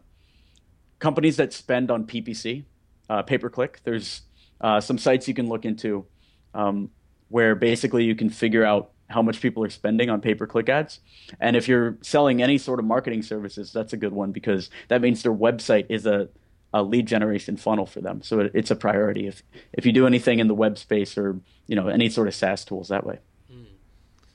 companies 0.99 1.37
that 1.37 1.53
spend 1.53 1.91
on 1.91 2.05
PPC, 2.05 2.65
uh, 3.09 3.23
pay 3.23 3.39
per 3.39 3.49
click, 3.49 3.81
there's 3.85 4.23
uh, 4.61 4.81
some 4.81 4.99
sites 4.99 5.29
you 5.29 5.35
can 5.35 5.49
look 5.49 5.65
into 5.65 6.07
um, 6.55 6.91
where 7.29 7.55
basically 7.55 8.05
you 8.05 8.15
can 8.15 8.31
figure 8.31 8.65
out 8.65 8.91
how 9.09 9.23
much 9.23 9.41
people 9.41 9.65
are 9.65 9.71
spending 9.71 10.09
on 10.09 10.21
pay 10.21 10.35
per 10.35 10.47
click 10.47 10.69
ads. 10.69 11.01
And 11.41 11.57
if 11.57 11.69
you're 11.69 11.99
selling 12.01 12.43
any 12.43 12.59
sort 12.59 12.79
of 12.79 12.85
marketing 12.85 13.23
services, 13.23 13.73
that's 13.73 13.93
a 13.93 13.97
good 13.97 14.13
one 14.13 14.33
because 14.33 14.71
that 14.89 15.01
means 15.01 15.23
their 15.23 15.35
website 15.35 15.87
is 15.89 16.07
a, 16.07 16.29
a 16.73 16.83
lead 16.83 17.07
generation 17.07 17.57
funnel 17.57 17.87
for 17.87 18.01
them. 18.01 18.23
So 18.23 18.41
it, 18.41 18.53
it's 18.55 18.71
a 18.71 18.77
priority 18.77 19.27
if 19.27 19.43
if 19.73 19.85
you 19.85 19.93
do 19.93 20.07
anything 20.07 20.39
in 20.39 20.47
the 20.47 20.55
web 20.55 20.79
space 20.79 21.19
or 21.19 21.41
you 21.67 21.77
know 21.77 21.89
any 21.89 22.09
sort 22.09 22.29
of 22.29 22.35
SaaS 22.35 22.65
tools 22.65 22.89
that 22.89 23.05
way. 23.05 23.19
Mm. 23.53 23.67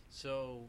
So 0.10 0.68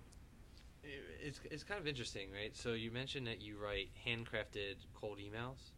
it's 0.85 1.41
it's 1.51 1.65
kind 1.65 1.81
of 1.81 1.89
interesting, 1.89 2.29
right? 2.31 2.57
So 2.57 2.73
you 2.73 2.91
mentioned 2.93 3.27
that 3.27 3.43
you 3.43 3.57
write 3.59 3.89
handcrafted 4.07 4.77
cold 4.95 5.19
emails, 5.19 5.73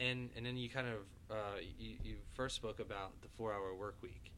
and 0.00 0.30
and 0.36 0.44
then 0.44 0.56
you 0.56 0.68
kind 0.68 0.86
of 0.88 0.94
uh, 1.30 1.58
you, 1.78 1.96
you 2.02 2.14
first 2.34 2.56
spoke 2.56 2.80
about 2.80 3.20
the 3.22 3.28
four 3.36 3.52
hour 3.52 3.74
work 3.74 3.96
week, 4.02 4.32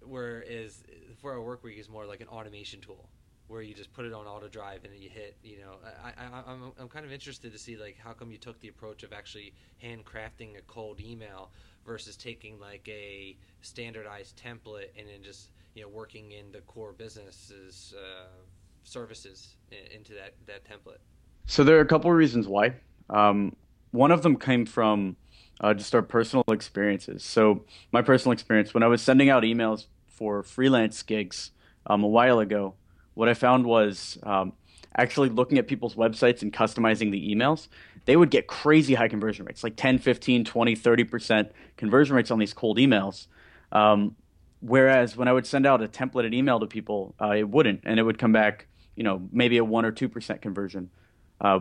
whereas 0.00 0.82
the 1.08 1.14
four 1.20 1.32
hour 1.32 1.42
work 1.42 1.62
week 1.62 1.78
is 1.78 1.88
more 1.88 2.06
like 2.06 2.20
an 2.20 2.28
automation 2.28 2.80
tool 2.80 3.08
where 3.48 3.60
you 3.60 3.74
just 3.74 3.92
put 3.92 4.06
it 4.06 4.12
on 4.14 4.24
auto 4.26 4.48
drive 4.48 4.84
and 4.84 4.94
you 4.96 5.10
hit 5.10 5.36
you 5.42 5.58
know 5.58 5.74
I, 6.02 6.08
I, 6.08 6.52
I'm, 6.52 6.72
I'm 6.78 6.88
kind 6.88 7.04
of 7.04 7.12
interested 7.12 7.52
to 7.52 7.58
see 7.58 7.76
like 7.76 7.98
how 8.02 8.12
come 8.12 8.30
you 8.30 8.38
took 8.38 8.58
the 8.60 8.68
approach 8.68 9.02
of 9.02 9.12
actually 9.12 9.52
handcrafting 9.82 10.56
a 10.56 10.62
cold 10.68 11.00
email 11.00 11.50
versus 11.84 12.16
taking 12.16 12.58
like 12.58 12.88
a 12.88 13.36
standardized 13.60 14.40
template 14.42 14.88
and 14.96 15.08
then 15.08 15.22
just 15.22 15.50
you 15.74 15.82
know 15.82 15.88
working 15.88 16.32
in 16.32 16.50
the 16.52 16.60
core 16.60 16.92
businesses 16.92 17.94
uh, 17.98 18.28
services 18.84 19.56
into 19.94 20.14
that 20.14 20.34
that 20.46 20.64
template? 20.64 20.98
So 21.46 21.64
there 21.64 21.76
are 21.76 21.80
a 21.80 21.86
couple 21.86 22.10
of 22.10 22.16
reasons 22.16 22.46
why. 22.48 22.74
Um, 23.10 23.54
one 23.92 24.10
of 24.10 24.22
them 24.22 24.36
came 24.36 24.66
from 24.66 25.16
uh, 25.60 25.72
just 25.72 25.94
our 25.94 26.02
personal 26.02 26.44
experiences. 26.48 27.22
So 27.22 27.64
my 27.92 28.02
personal 28.02 28.32
experience 28.32 28.74
when 28.74 28.82
I 28.82 28.88
was 28.88 29.00
sending 29.00 29.30
out 29.30 29.44
emails 29.44 29.86
for 30.08 30.42
freelance 30.42 31.02
gigs 31.02 31.52
um, 31.86 32.02
a 32.02 32.08
while 32.08 32.40
ago, 32.40 32.74
what 33.14 33.28
I 33.28 33.34
found 33.34 33.66
was 33.66 34.18
um, 34.24 34.54
actually 34.96 35.28
looking 35.28 35.58
at 35.58 35.68
people's 35.68 35.94
websites 35.94 36.42
and 36.42 36.52
customizing 36.52 37.10
the 37.10 37.34
emails, 37.34 37.68
they 38.04 38.16
would 38.16 38.30
get 38.30 38.46
crazy 38.46 38.94
high 38.94 39.08
conversion 39.08 39.44
rates, 39.44 39.62
like 39.62 39.76
10, 39.76 39.98
15, 39.98 40.44
20, 40.44 40.76
30% 40.76 41.50
conversion 41.76 42.16
rates 42.16 42.30
on 42.30 42.38
these 42.38 42.52
cold 42.52 42.78
emails. 42.78 43.26
Um, 43.70 44.16
whereas 44.60 45.16
when 45.16 45.28
I 45.28 45.32
would 45.32 45.46
send 45.46 45.66
out 45.66 45.82
a 45.82 45.88
templated 45.88 46.34
email 46.34 46.58
to 46.60 46.66
people, 46.66 47.14
uh, 47.20 47.30
it 47.30 47.48
wouldn't, 47.48 47.82
and 47.84 48.00
it 48.00 48.02
would 48.02 48.18
come 48.18 48.32
back, 48.32 48.66
you 48.96 49.04
know, 49.04 49.28
maybe 49.30 49.58
a 49.58 49.64
1 49.64 49.84
or 49.84 49.92
2% 49.92 50.40
conversion. 50.40 50.90
Uh, 51.40 51.60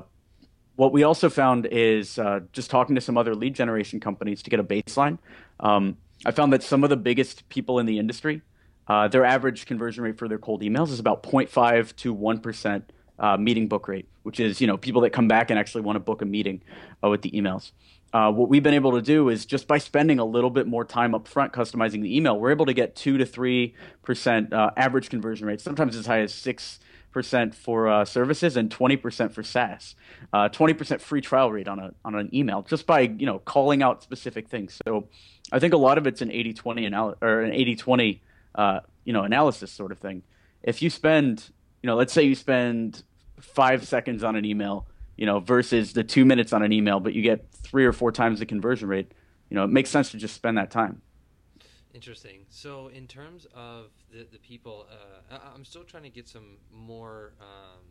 what 0.81 0.91
we 0.91 1.03
also 1.03 1.29
found 1.29 1.67
is 1.67 2.17
uh, 2.17 2.39
just 2.53 2.71
talking 2.71 2.95
to 2.95 3.01
some 3.01 3.15
other 3.15 3.35
lead 3.35 3.53
generation 3.53 3.99
companies 3.99 4.41
to 4.41 4.49
get 4.49 4.59
a 4.59 4.63
baseline. 4.63 5.19
Um, 5.59 5.95
I 6.25 6.31
found 6.31 6.51
that 6.53 6.63
some 6.63 6.83
of 6.83 6.89
the 6.89 6.97
biggest 6.97 7.47
people 7.49 7.77
in 7.77 7.85
the 7.85 7.99
industry, 7.99 8.41
uh, 8.87 9.07
their 9.07 9.23
average 9.23 9.67
conversion 9.67 10.03
rate 10.03 10.17
for 10.17 10.27
their 10.27 10.39
cold 10.39 10.63
emails 10.63 10.89
is 10.89 10.97
about 10.97 11.21
0.5 11.21 11.95
to 11.97 12.15
1% 12.15 12.81
uh, 13.19 13.37
meeting 13.37 13.67
book 13.67 13.87
rate, 13.87 14.07
which 14.23 14.39
is 14.39 14.59
you 14.59 14.65
know 14.65 14.75
people 14.75 15.01
that 15.01 15.11
come 15.11 15.27
back 15.27 15.51
and 15.51 15.59
actually 15.59 15.81
want 15.81 15.97
to 15.97 15.99
book 15.99 16.23
a 16.23 16.25
meeting 16.25 16.63
uh, 17.03 17.09
with 17.09 17.21
the 17.21 17.29
emails. 17.29 17.73
Uh, 18.11 18.31
what 18.31 18.49
we've 18.49 18.63
been 18.63 18.73
able 18.73 18.93
to 18.93 19.03
do 19.03 19.29
is 19.29 19.45
just 19.45 19.67
by 19.67 19.77
spending 19.77 20.17
a 20.17 20.25
little 20.25 20.49
bit 20.49 20.65
more 20.65 20.83
time 20.83 21.13
up 21.13 21.27
front 21.27 21.53
customizing 21.53 22.01
the 22.01 22.17
email, 22.17 22.39
we're 22.39 22.49
able 22.49 22.65
to 22.65 22.73
get 22.73 22.95
two 22.95 23.19
to 23.19 23.25
three 23.27 23.75
percent 24.01 24.51
uh, 24.51 24.71
average 24.75 25.11
conversion 25.11 25.45
rate, 25.45 25.61
sometimes 25.61 25.95
as 25.95 26.07
high 26.07 26.21
as 26.21 26.33
six 26.33 26.79
percent 27.11 27.53
for 27.55 27.87
uh, 27.87 28.05
services 28.05 28.57
and 28.57 28.69
20% 28.69 29.31
for 29.31 29.43
SaaS. 29.43 29.95
Uh, 30.33 30.49
20% 30.49 31.01
free 31.01 31.21
trial 31.21 31.51
rate 31.51 31.67
on 31.67 31.79
a 31.79 31.93
on 32.05 32.15
an 32.15 32.33
email 32.33 32.63
just 32.63 32.85
by 32.85 33.01
you 33.01 33.25
know 33.25 33.39
calling 33.39 33.83
out 33.83 34.03
specific 34.03 34.47
things. 34.47 34.79
So 34.85 35.07
I 35.51 35.59
think 35.59 35.73
a 35.73 35.77
lot 35.77 35.97
of 35.97 36.07
it's 36.07 36.21
an 36.21 36.29
80-20 36.29 36.85
anal- 36.85 37.15
or 37.21 37.41
an 37.41 37.51
80-20 37.51 38.19
uh, 38.55 38.79
you 39.05 39.13
know 39.13 39.23
analysis 39.23 39.71
sort 39.71 39.91
of 39.91 39.99
thing. 39.99 40.23
If 40.63 40.81
you 40.81 40.89
spend 40.89 41.49
you 41.81 41.87
know 41.87 41.95
let's 41.95 42.13
say 42.13 42.23
you 42.23 42.35
spend 42.35 43.03
five 43.39 43.87
seconds 43.87 44.23
on 44.23 44.35
an 44.35 44.45
email 44.45 44.87
you 45.17 45.25
know 45.25 45.39
versus 45.39 45.93
the 45.93 46.03
two 46.03 46.25
minutes 46.25 46.53
on 46.53 46.63
an 46.63 46.71
email, 46.71 46.99
but 46.99 47.13
you 47.13 47.21
get 47.21 47.51
three 47.51 47.85
or 47.85 47.93
four 47.93 48.11
times 48.11 48.39
the 48.39 48.45
conversion 48.45 48.87
rate. 48.87 49.11
You 49.49 49.55
know 49.55 49.63
it 49.63 49.69
makes 49.69 49.89
sense 49.89 50.11
to 50.11 50.17
just 50.17 50.35
spend 50.35 50.57
that 50.57 50.71
time. 50.71 51.01
Interesting. 51.93 52.45
So, 52.49 52.87
in 52.87 53.05
terms 53.05 53.47
of 53.53 53.91
the, 54.11 54.25
the 54.31 54.39
people, 54.39 54.85
uh, 54.89 55.37
I, 55.37 55.55
am 55.55 55.65
still 55.65 55.83
trying 55.83 56.03
to 56.03 56.09
get 56.09 56.27
some 56.27 56.57
more 56.71 57.33
um, 57.41 57.83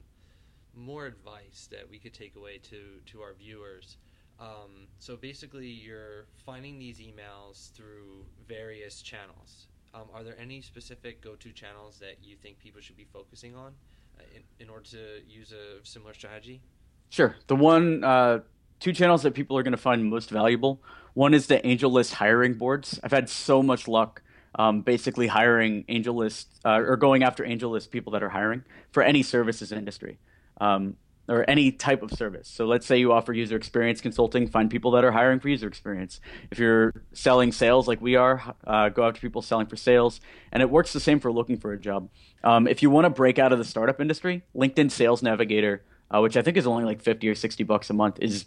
more 0.74 1.06
advice 1.06 1.68
that 1.70 1.88
we 1.90 1.98
could 1.98 2.14
take 2.14 2.36
away 2.36 2.58
to 2.70 3.00
to 3.06 3.20
our 3.20 3.34
viewers. 3.34 3.98
Um, 4.38 4.88
so 4.98 5.16
basically, 5.16 5.66
you're 5.66 6.24
finding 6.46 6.78
these 6.78 6.98
emails 6.98 7.72
through 7.72 8.24
various 8.48 9.02
channels. 9.02 9.66
Um, 9.92 10.04
are 10.14 10.22
there 10.22 10.36
any 10.40 10.62
specific 10.62 11.20
go-to 11.20 11.52
channels 11.52 11.98
that 11.98 12.16
you 12.22 12.36
think 12.36 12.58
people 12.58 12.80
should 12.80 12.96
be 12.96 13.06
focusing 13.12 13.54
on 13.54 13.72
uh, 14.18 14.22
in, 14.34 14.42
in 14.64 14.70
order 14.70 14.84
to 14.90 15.20
use 15.28 15.52
a 15.52 15.84
similar 15.84 16.14
strategy? 16.14 16.62
Sure. 17.10 17.34
The 17.48 17.56
one, 17.56 18.04
uh, 18.04 18.40
two 18.80 18.92
channels 18.92 19.22
that 19.22 19.34
people 19.34 19.56
are 19.56 19.62
going 19.62 19.72
to 19.72 19.78
find 19.78 20.04
most 20.04 20.30
valuable 20.30 20.80
one 21.14 21.34
is 21.34 21.46
the 21.46 21.58
AngelList 21.58 22.14
hiring 22.14 22.54
boards. 22.54 23.00
I've 23.02 23.10
had 23.10 23.28
so 23.28 23.62
much 23.62 23.88
luck 23.88 24.22
um, 24.54 24.82
basically 24.82 25.28
hiring 25.28 25.84
AngelList 25.84 26.46
uh, 26.64 26.80
or 26.80 26.96
going 26.96 27.22
after 27.22 27.44
AngelList 27.44 27.90
people 27.90 28.12
that 28.12 28.22
are 28.22 28.28
hiring 28.28 28.64
for 28.90 29.02
any 29.02 29.22
services 29.22 29.72
industry 29.72 30.18
um, 30.60 30.96
or 31.28 31.48
any 31.48 31.70
type 31.70 32.02
of 32.02 32.12
service. 32.12 32.48
So 32.48 32.66
let's 32.66 32.86
say 32.86 32.98
you 32.98 33.12
offer 33.12 33.32
user 33.32 33.56
experience 33.56 34.00
consulting, 34.00 34.48
find 34.48 34.70
people 34.70 34.90
that 34.92 35.04
are 35.04 35.12
hiring 35.12 35.38
for 35.38 35.48
user 35.48 35.68
experience. 35.68 36.20
If 36.50 36.58
you're 36.58 36.92
selling 37.12 37.52
sales 37.52 37.86
like 37.86 38.00
we 38.00 38.16
are, 38.16 38.54
uh, 38.66 38.88
go 38.88 39.06
after 39.06 39.20
people 39.20 39.42
selling 39.42 39.66
for 39.66 39.76
sales. 39.76 40.20
And 40.50 40.62
it 40.62 40.70
works 40.70 40.92
the 40.92 41.00
same 41.00 41.20
for 41.20 41.30
looking 41.30 41.56
for 41.56 41.72
a 41.72 41.78
job. 41.78 42.08
Um, 42.42 42.66
if 42.66 42.82
you 42.82 42.90
want 42.90 43.04
to 43.04 43.10
break 43.10 43.38
out 43.38 43.52
of 43.52 43.58
the 43.58 43.64
startup 43.64 44.00
industry, 44.00 44.42
LinkedIn 44.56 44.90
Sales 44.90 45.22
Navigator, 45.22 45.82
uh, 46.12 46.20
which 46.20 46.36
I 46.36 46.42
think 46.42 46.56
is 46.56 46.66
only 46.66 46.84
like 46.84 47.00
50 47.00 47.28
or 47.28 47.36
60 47.36 47.62
bucks 47.62 47.88
a 47.90 47.92
month, 47.92 48.18
is 48.20 48.46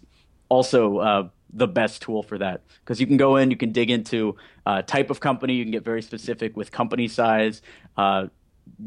also 0.49 0.97
uh, 0.97 1.29
the 1.53 1.67
best 1.67 2.01
tool 2.01 2.23
for 2.23 2.37
that 2.39 2.61
because 2.79 2.99
you 2.99 3.07
can 3.07 3.17
go 3.17 3.35
in, 3.35 3.51
you 3.51 3.57
can 3.57 3.71
dig 3.71 3.91
into 3.91 4.35
uh, 4.65 4.81
type 4.81 5.09
of 5.09 5.19
company, 5.19 5.53
you 5.53 5.63
can 5.63 5.71
get 5.71 5.83
very 5.83 6.01
specific 6.01 6.57
with 6.57 6.71
company 6.71 7.07
size, 7.07 7.61
uh, 7.97 8.27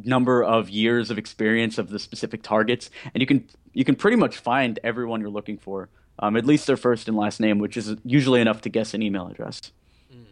number 0.05 0.43
of 0.43 0.69
years 0.69 1.11
of 1.11 1.19
experience 1.19 1.79
of 1.79 1.91
the 1.91 1.99
specific 1.99 2.43
targets, 2.43 2.91
and 3.15 3.21
you 3.21 3.27
can 3.27 3.47
you 3.73 3.85
can 3.85 3.95
pretty 3.95 4.17
much 4.17 4.39
find 4.39 4.79
everyone 4.83 5.21
you're 5.21 5.31
looking 5.31 5.59
for, 5.59 5.89
um, 6.19 6.37
at 6.37 6.47
least 6.47 6.67
their 6.67 6.77
first 6.77 7.09
and 7.09 7.17
last 7.17 7.41
name, 7.41 7.59
which 7.59 7.77
is 7.77 7.95
usually 8.05 8.41
enough 8.41 8.63
to 8.63 8.69
guess 8.69 8.95
an 8.95 9.03
email 9.03 9.29
address. 9.29 9.73
Mm. 10.13 10.25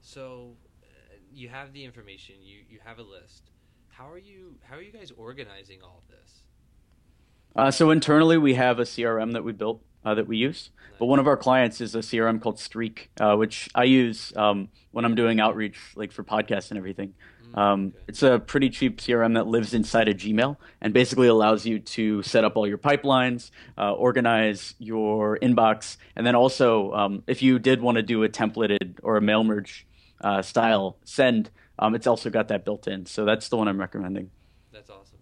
So 0.00 0.54
uh, 0.82 0.86
you 1.32 1.48
have 1.48 1.72
the 1.72 1.84
information, 1.84 2.36
you 2.42 2.60
you 2.68 2.78
have 2.84 2.98
a 2.98 3.02
list. 3.02 3.50
How 3.88 4.10
are 4.10 4.18
you 4.18 4.56
how 4.62 4.76
are 4.76 4.82
you 4.82 4.92
guys 4.92 5.12
organizing 5.16 5.82
all 5.82 6.02
of 6.02 6.08
this? 6.08 6.42
Uh, 7.54 7.70
so 7.70 7.90
internally, 7.90 8.36
we 8.36 8.54
have 8.54 8.78
a 8.78 8.82
CRM 8.82 9.32
that 9.32 9.44
we 9.44 9.52
built 9.52 9.82
uh, 10.06 10.14
that 10.14 10.28
we 10.28 10.36
use. 10.36 10.70
But 10.98 11.06
one 11.06 11.18
of 11.18 11.26
our 11.26 11.36
clients 11.36 11.80
is 11.82 11.94
a 11.94 11.98
CRM 11.98 12.40
called 12.40 12.58
Streak, 12.58 13.10
uh, 13.20 13.34
which 13.34 13.68
I 13.74 13.84
use 13.84 14.32
um, 14.36 14.68
when 14.92 15.04
I'm 15.04 15.14
doing 15.14 15.40
outreach, 15.40 15.78
like 15.96 16.12
for 16.12 16.24
podcasts 16.24 16.70
and 16.70 16.78
everything. 16.78 17.12
Mm, 17.44 17.58
um, 17.58 17.86
okay. 17.88 18.04
It's 18.08 18.22
a 18.22 18.38
pretty 18.38 18.70
cheap 18.70 19.00
CRM 19.00 19.34
that 19.34 19.46
lives 19.46 19.74
inside 19.74 20.08
of 20.08 20.16
Gmail 20.16 20.56
and 20.80 20.94
basically 20.94 21.26
allows 21.26 21.66
you 21.66 21.80
to 21.80 22.22
set 22.22 22.44
up 22.44 22.56
all 22.56 22.66
your 22.66 22.78
pipelines, 22.78 23.50
uh, 23.76 23.92
organize 23.92 24.74
your 24.78 25.38
inbox, 25.42 25.98
and 26.14 26.26
then 26.26 26.34
also, 26.34 26.92
um, 26.92 27.22
if 27.26 27.42
you 27.42 27.58
did 27.58 27.82
want 27.82 27.96
to 27.96 28.02
do 28.02 28.22
a 28.22 28.28
templated 28.28 28.98
or 29.02 29.16
a 29.16 29.20
mail 29.20 29.44
merge 29.44 29.86
uh, 30.22 30.40
style 30.40 30.96
send, 31.04 31.50
um, 31.78 31.94
it's 31.94 32.06
also 32.06 32.30
got 32.30 32.48
that 32.48 32.64
built 32.64 32.86
in. 32.86 33.04
So 33.04 33.26
that's 33.26 33.48
the 33.50 33.56
one 33.56 33.68
I'm 33.68 33.78
recommending. 33.78 34.30
That's 34.72 34.88
awesome. 34.88 35.18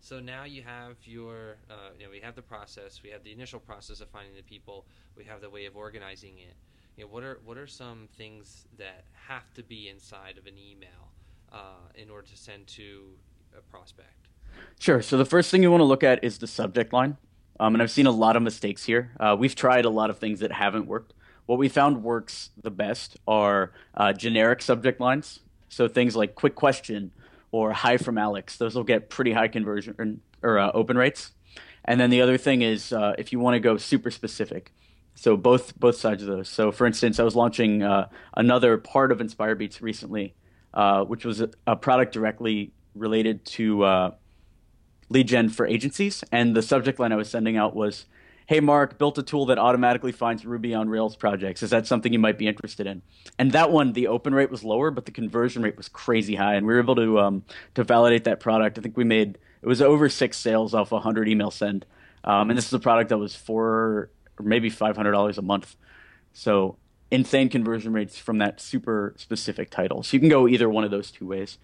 So 0.00 0.20
now 0.20 0.44
you 0.44 0.62
have 0.62 0.96
your, 1.04 1.56
uh, 1.70 1.90
you 1.98 2.04
know, 2.04 2.10
we 2.10 2.20
have 2.20 2.34
the 2.34 2.42
process, 2.42 3.00
we 3.02 3.10
have 3.10 3.24
the 3.24 3.32
initial 3.32 3.60
process 3.60 4.00
of 4.00 4.08
finding 4.08 4.34
the 4.36 4.42
people, 4.42 4.84
we 5.16 5.24
have 5.24 5.40
the 5.40 5.50
way 5.50 5.66
of 5.66 5.76
organizing 5.76 6.38
it. 6.38 6.54
You 6.96 7.04
know, 7.04 7.10
what 7.10 7.22
are 7.22 7.40
what 7.44 7.56
are 7.58 7.66
some 7.66 8.08
things 8.16 8.66
that 8.78 9.04
have 9.28 9.52
to 9.54 9.62
be 9.62 9.88
inside 9.88 10.38
of 10.38 10.46
an 10.46 10.54
email 10.58 11.12
uh, 11.52 11.90
in 11.94 12.10
order 12.10 12.26
to 12.28 12.36
send 12.36 12.66
to 12.68 13.10
a 13.56 13.60
prospect? 13.60 14.28
Sure. 14.80 15.02
So 15.02 15.16
the 15.16 15.24
first 15.24 15.50
thing 15.50 15.62
you 15.62 15.70
want 15.70 15.80
to 15.80 15.84
look 15.84 16.02
at 16.02 16.22
is 16.24 16.38
the 16.38 16.46
subject 16.46 16.92
line, 16.92 17.16
um, 17.60 17.74
and 17.74 17.82
I've 17.82 17.90
seen 17.90 18.06
a 18.06 18.12
lot 18.12 18.34
of 18.34 18.42
mistakes 18.42 18.84
here. 18.84 19.12
Uh, 19.20 19.36
we've 19.38 19.54
tried 19.54 19.84
a 19.84 19.90
lot 19.90 20.10
of 20.10 20.18
things 20.18 20.40
that 20.40 20.52
haven't 20.52 20.86
worked. 20.86 21.12
What 21.46 21.58
we 21.58 21.68
found 21.68 22.02
works 22.02 22.50
the 22.60 22.70
best 22.70 23.16
are 23.26 23.72
uh, 23.94 24.12
generic 24.12 24.62
subject 24.62 25.00
lines. 25.00 25.40
So 25.68 25.86
things 25.86 26.16
like 26.16 26.34
quick 26.34 26.54
question 26.54 27.12
or 27.50 27.72
hi 27.72 27.96
from 27.96 28.18
Alex. 28.18 28.56
Those 28.56 28.74
will 28.74 28.84
get 28.84 29.10
pretty 29.10 29.32
high 29.32 29.48
conversion 29.48 30.20
or 30.42 30.58
uh, 30.58 30.70
open 30.72 30.96
rates. 30.96 31.32
And 31.84 31.98
then 31.98 32.10
the 32.10 32.20
other 32.20 32.36
thing 32.36 32.62
is 32.62 32.92
uh, 32.92 33.14
if 33.18 33.32
you 33.32 33.40
want 33.40 33.54
to 33.54 33.60
go 33.60 33.76
super 33.76 34.10
specific. 34.10 34.72
So 35.14 35.36
both 35.36 35.76
both 35.78 35.96
sides 35.96 36.22
of 36.22 36.28
those. 36.28 36.48
So 36.48 36.70
for 36.70 36.86
instance, 36.86 37.18
I 37.18 37.24
was 37.24 37.34
launching 37.34 37.82
uh, 37.82 38.08
another 38.36 38.78
part 38.78 39.10
of 39.10 39.18
InspireBeats 39.18 39.82
recently, 39.82 40.34
uh, 40.72 41.04
which 41.04 41.24
was 41.24 41.40
a, 41.40 41.50
a, 41.66 41.74
product 41.74 42.12
directly 42.12 42.72
related 42.94 43.44
to 43.46 43.82
uh, 43.82 44.10
lead 45.08 45.26
gen 45.26 45.48
for 45.48 45.66
agencies, 45.66 46.22
and 46.30 46.54
the 46.54 46.62
subject 46.62 47.00
line 47.00 47.12
I 47.12 47.16
was 47.16 47.28
sending 47.28 47.56
out 47.56 47.74
was 47.74 48.06
hey, 48.48 48.60
Mark, 48.60 48.96
built 48.96 49.18
a 49.18 49.22
tool 49.22 49.44
that 49.44 49.58
automatically 49.58 50.10
finds 50.10 50.46
Ruby 50.46 50.72
on 50.72 50.88
Rails 50.88 51.16
projects. 51.16 51.62
Is 51.62 51.68
that 51.68 51.86
something 51.86 52.14
you 52.14 52.18
might 52.18 52.38
be 52.38 52.46
interested 52.48 52.86
in? 52.86 53.02
And 53.38 53.52
that 53.52 53.70
one, 53.70 53.92
the 53.92 54.06
open 54.06 54.34
rate 54.34 54.50
was 54.50 54.64
lower, 54.64 54.90
but 54.90 55.04
the 55.04 55.12
conversion 55.12 55.62
rate 55.62 55.76
was 55.76 55.86
crazy 55.90 56.34
high. 56.34 56.54
And 56.54 56.66
we 56.66 56.72
were 56.72 56.80
able 56.80 56.96
to, 56.96 57.20
um, 57.20 57.44
to 57.74 57.84
validate 57.84 58.24
that 58.24 58.40
product. 58.40 58.78
I 58.78 58.80
think 58.80 58.96
we 58.96 59.04
made, 59.04 59.36
it 59.60 59.66
was 59.66 59.82
over 59.82 60.08
six 60.08 60.38
sales 60.38 60.72
off 60.72 60.92
a 60.92 60.94
100 60.94 61.28
email 61.28 61.50
send. 61.50 61.84
Um, 62.24 62.48
and 62.48 62.56
this 62.56 62.66
is 62.66 62.72
a 62.72 62.78
product 62.78 63.10
that 63.10 63.18
was 63.18 63.36
four 63.36 63.66
or 63.66 64.10
maybe 64.40 64.70
$500 64.70 65.36
a 65.36 65.42
month. 65.42 65.76
So 66.32 66.78
insane 67.10 67.50
conversion 67.50 67.92
rates 67.92 68.18
from 68.18 68.38
that 68.38 68.62
super 68.62 69.12
specific 69.18 69.68
title. 69.68 70.02
So 70.02 70.16
you 70.16 70.20
can 70.20 70.30
go 70.30 70.48
either 70.48 70.70
one 70.70 70.84
of 70.84 70.90
those 70.90 71.10
two 71.10 71.26
ways. 71.26 71.58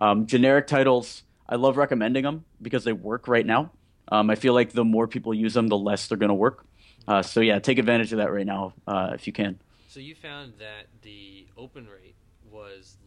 Um, 0.00 0.24
generic 0.24 0.68
titles, 0.68 1.24
I 1.48 1.56
love 1.56 1.76
recommending 1.76 2.22
them 2.22 2.44
because 2.62 2.84
they 2.84 2.92
work 2.92 3.26
right 3.26 3.44
now. 3.44 3.72
Um, 4.10 4.30
I 4.30 4.34
feel 4.34 4.54
like 4.54 4.72
the 4.72 4.84
more 4.84 5.06
people 5.06 5.34
use 5.34 5.54
them, 5.54 5.68
the 5.68 5.78
less 5.78 6.08
they're 6.08 6.18
going 6.18 6.28
to 6.28 6.34
work. 6.34 6.66
Uh, 7.06 7.22
so 7.22 7.40
yeah, 7.40 7.58
take 7.58 7.78
advantage 7.78 8.12
of 8.12 8.18
that 8.18 8.32
right 8.32 8.46
now 8.46 8.74
uh, 8.86 9.10
if 9.14 9.26
you 9.26 9.32
can. 9.32 9.58
So 9.88 10.00
you 10.00 10.14
found 10.14 10.54
that 10.58 10.88
the 11.02 11.46
open 11.56 11.86
rate 11.86 12.16
was, 12.50 12.98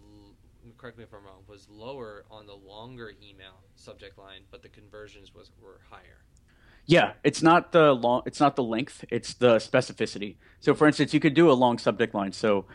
correct 0.78 0.98
me 0.98 1.04
if 1.04 1.14
I'm 1.14 1.24
wrong, 1.24 1.44
was 1.48 1.68
lower 1.70 2.26
on 2.32 2.48
the 2.48 2.56
longer 2.56 3.12
email 3.22 3.62
subject 3.76 4.18
line, 4.18 4.42
but 4.50 4.64
the 4.64 4.70
conversions 4.70 5.34
was 5.34 5.52
were 5.62 5.80
higher. 5.90 6.24
Yeah, 6.88 7.14
it's 7.24 7.44
not 7.44 7.72
the 7.72 7.94
long, 7.94 8.24
it's 8.26 8.40
not 8.40 8.56
the 8.56 8.64
length, 8.64 9.06
it's 9.12 9.36
the 9.36 9.58
specificity. 9.58 10.38
So 10.60 10.74
for 10.74 10.88
instance, 10.88 11.14
you 11.14 11.20
could 11.20 11.36
do 11.36 11.52
a 11.52 11.54
long 11.54 11.78
subject 11.78 12.16
line. 12.16 12.32
So, 12.32 12.66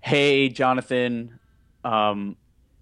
hey 0.00 0.50
Jonathan, 0.50 1.38
um, 1.84 2.36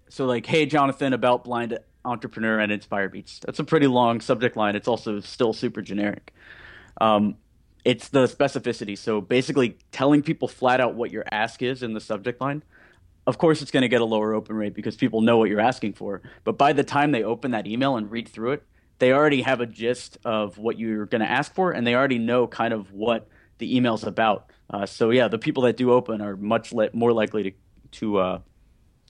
so 0.09 0.25
like 0.25 0.45
hey 0.45 0.65
Jonathan 0.65 1.13
about 1.13 1.45
blind 1.45 1.79
entrepreneur 2.07 2.59
and 2.59 2.71
inspire 2.71 3.09
beats. 3.09 3.39
That's 3.39 3.59
a 3.59 3.63
pretty 3.63 3.87
long 3.87 4.21
subject 4.21 4.55
line. 4.55 4.75
It's 4.75 4.87
also 4.87 5.19
still 5.19 5.53
super 5.53 5.81
generic. 5.81 6.33
Um, 6.99 7.35
it's 7.85 8.09
the 8.09 8.27
specificity. 8.27 8.97
So 8.97 9.21
basically, 9.21 9.77
telling 9.91 10.23
people 10.23 10.47
flat 10.47 10.81
out 10.81 10.95
what 10.95 11.11
your 11.11 11.25
ask 11.31 11.61
is 11.61 11.83
in 11.83 11.93
the 11.93 12.01
subject 12.01 12.41
line 12.41 12.63
of 13.27 13.37
course 13.37 13.61
it's 13.61 13.71
going 13.71 13.81
to 13.81 13.89
get 13.89 14.01
a 14.01 14.05
lower 14.05 14.33
open 14.33 14.55
rate 14.55 14.73
because 14.73 14.95
people 14.95 15.21
know 15.21 15.37
what 15.37 15.49
you're 15.49 15.59
asking 15.59 15.93
for. 15.93 16.21
But 16.45 16.57
by 16.57 16.73
the 16.73 16.83
time 16.83 17.11
they 17.11 17.23
open 17.23 17.51
that 17.51 17.67
email 17.67 17.97
and 17.97 18.09
read 18.09 18.29
through 18.29 18.53
it, 18.53 18.63
they 18.99 19.11
already 19.11 19.41
have 19.41 19.59
a 19.59 19.65
gist 19.67 20.17
of 20.25 20.57
what 20.57 20.79
you're 20.79 21.05
going 21.05 21.21
to 21.21 21.29
ask 21.29 21.53
for, 21.53 21.71
and 21.71 21.85
they 21.85 21.93
already 21.93 22.17
know 22.17 22.47
kind 22.47 22.73
of 22.73 22.91
what 22.93 23.27
the 23.59 23.75
email's 23.75 24.03
about. 24.03 24.49
Uh, 24.69 24.85
so 24.85 25.11
yeah, 25.11 25.27
the 25.27 25.37
people 25.37 25.63
that 25.63 25.77
do 25.77 25.91
open 25.91 26.21
are 26.21 26.35
much 26.35 26.73
more 26.93 27.13
likely 27.13 27.43
to 27.43 27.51
to 27.91 28.17
uh, 28.17 28.39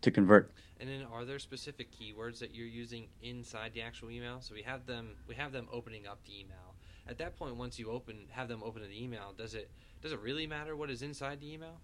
to 0.02 0.12
convert. 0.12 0.52
And 0.80 0.90
then, 0.90 1.06
are 1.12 1.26
there 1.26 1.40
specific 1.40 1.90
keywords 1.92 2.40
that 2.40 2.54
you're 2.54 2.68
using 2.68 3.08
inside 3.22 3.74
the 3.74 3.82
actual 3.82 4.12
email? 4.12 4.42
So 4.42 4.54
we 4.54 4.62
have 4.62 4.86
them 4.86 5.16
we 5.28 5.36
have 5.36 5.52
them 5.52 5.68
opening 5.72 6.08
up 6.08 6.20
the 6.26 6.40
email. 6.40 6.76
At 7.10 7.18
that 7.20 7.38
point, 7.38 7.56
once 7.56 7.80
you 7.80 7.90
open 7.90 8.28
have 8.30 8.48
them 8.48 8.62
open 8.64 8.82
the 8.84 9.04
email, 9.04 9.34
does 9.38 9.54
it 9.54 9.70
does 10.02 10.12
it 10.12 10.20
really 10.20 10.46
matter 10.48 10.76
what 10.76 10.90
is 10.90 11.02
inside 11.02 11.40
the 11.40 11.52
email? 11.52 11.80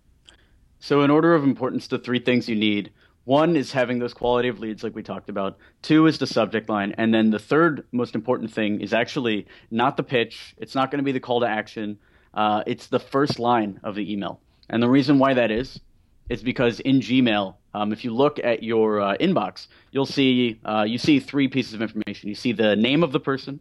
So, 0.79 1.01
in 1.01 1.09
order 1.09 1.33
of 1.33 1.43
importance, 1.43 1.87
the 1.87 1.97
three 1.97 2.19
things 2.19 2.49
you 2.49 2.55
need 2.55 2.91
one 3.25 3.55
is 3.55 3.71
having 3.71 3.99
those 3.99 4.13
quality 4.13 4.49
of 4.49 4.59
leads, 4.59 4.83
like 4.83 4.95
we 4.95 5.03
talked 5.03 5.29
about. 5.29 5.57
Two 5.81 6.07
is 6.07 6.17
the 6.17 6.27
subject 6.27 6.67
line. 6.69 6.93
And 6.97 7.13
then 7.13 7.29
the 7.29 7.39
third 7.39 7.85
most 7.91 8.15
important 8.15 8.51
thing 8.51 8.81
is 8.81 8.93
actually 8.93 9.47
not 9.71 9.95
the 9.95 10.03
pitch. 10.03 10.53
It's 10.57 10.75
not 10.75 10.91
going 10.91 10.97
to 10.97 11.03
be 11.03 11.13
the 11.13 11.21
call 11.21 11.39
to 11.39 11.47
action. 11.47 11.99
Uh, 12.33 12.63
it's 12.67 12.87
the 12.87 12.99
first 12.99 13.39
line 13.39 13.79
of 13.83 13.95
the 13.95 14.11
email. 14.11 14.41
And 14.69 14.83
the 14.83 14.89
reason 14.89 15.19
why 15.19 15.35
that 15.35 15.51
is, 15.51 15.79
is 16.29 16.41
because 16.41 16.79
in 16.79 16.99
Gmail, 16.99 17.55
um, 17.73 17.91
if 17.91 18.03
you 18.03 18.13
look 18.13 18.39
at 18.43 18.63
your 18.63 19.01
uh, 19.01 19.17
inbox, 19.17 19.67
you'll 19.91 20.05
see 20.05 20.59
uh, 20.65 20.85
you 20.87 20.97
see 20.97 21.19
three 21.19 21.47
pieces 21.47 21.73
of 21.73 21.81
information. 21.81 22.29
You 22.29 22.35
see 22.35 22.51
the 22.51 22.75
name 22.75 23.03
of 23.03 23.11
the 23.11 23.19
person, 23.19 23.59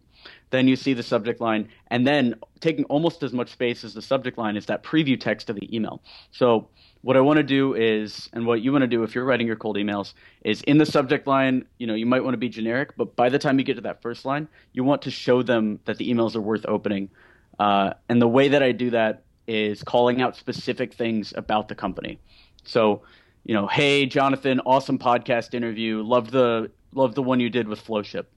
then 0.50 0.68
you 0.68 0.76
see 0.76 0.94
the 0.94 1.02
subject 1.02 1.40
line, 1.40 1.68
and 1.88 2.06
then 2.06 2.34
taking 2.60 2.84
almost 2.84 3.22
as 3.22 3.32
much 3.32 3.50
space 3.50 3.84
as 3.84 3.94
the 3.94 4.02
subject 4.02 4.38
line 4.38 4.56
is 4.56 4.66
that 4.66 4.82
preview 4.82 5.18
text 5.18 5.50
of 5.50 5.56
the 5.56 5.74
email. 5.74 6.02
So 6.30 6.68
what 7.00 7.16
I 7.16 7.20
want 7.20 7.38
to 7.38 7.42
do 7.42 7.74
is, 7.74 8.28
and 8.32 8.46
what 8.46 8.60
you 8.60 8.70
want 8.70 8.82
to 8.82 8.88
do 8.88 9.02
if 9.02 9.14
you're 9.14 9.24
writing 9.24 9.46
your 9.46 9.56
cold 9.56 9.76
emails, 9.76 10.14
is 10.44 10.62
in 10.62 10.78
the 10.78 10.86
subject 10.86 11.26
line, 11.26 11.64
you 11.78 11.86
know, 11.86 11.94
you 11.94 12.06
might 12.06 12.22
want 12.22 12.34
to 12.34 12.38
be 12.38 12.48
generic, 12.48 12.90
but 12.96 13.16
by 13.16 13.28
the 13.28 13.38
time 13.38 13.58
you 13.58 13.64
get 13.64 13.74
to 13.74 13.80
that 13.80 14.02
first 14.02 14.24
line, 14.24 14.46
you 14.72 14.84
want 14.84 15.02
to 15.02 15.10
show 15.10 15.42
them 15.42 15.80
that 15.86 15.98
the 15.98 16.08
emails 16.08 16.36
are 16.36 16.40
worth 16.40 16.64
opening. 16.68 17.10
Uh, 17.58 17.94
and 18.08 18.22
the 18.22 18.28
way 18.28 18.48
that 18.48 18.62
I 18.62 18.72
do 18.72 18.90
that 18.90 19.24
is 19.48 19.82
calling 19.82 20.22
out 20.22 20.36
specific 20.36 20.94
things 20.94 21.34
about 21.36 21.68
the 21.68 21.74
company. 21.74 22.20
So, 22.64 23.02
you 23.44 23.54
know, 23.54 23.66
hey 23.66 24.06
Jonathan, 24.06 24.60
awesome 24.60 24.98
podcast 24.98 25.54
interview. 25.54 26.02
Love 26.02 26.30
the 26.30 26.70
love 26.94 27.14
the 27.14 27.22
one 27.22 27.40
you 27.40 27.50
did 27.50 27.66
with 27.66 27.80
Flowship. 27.80 28.30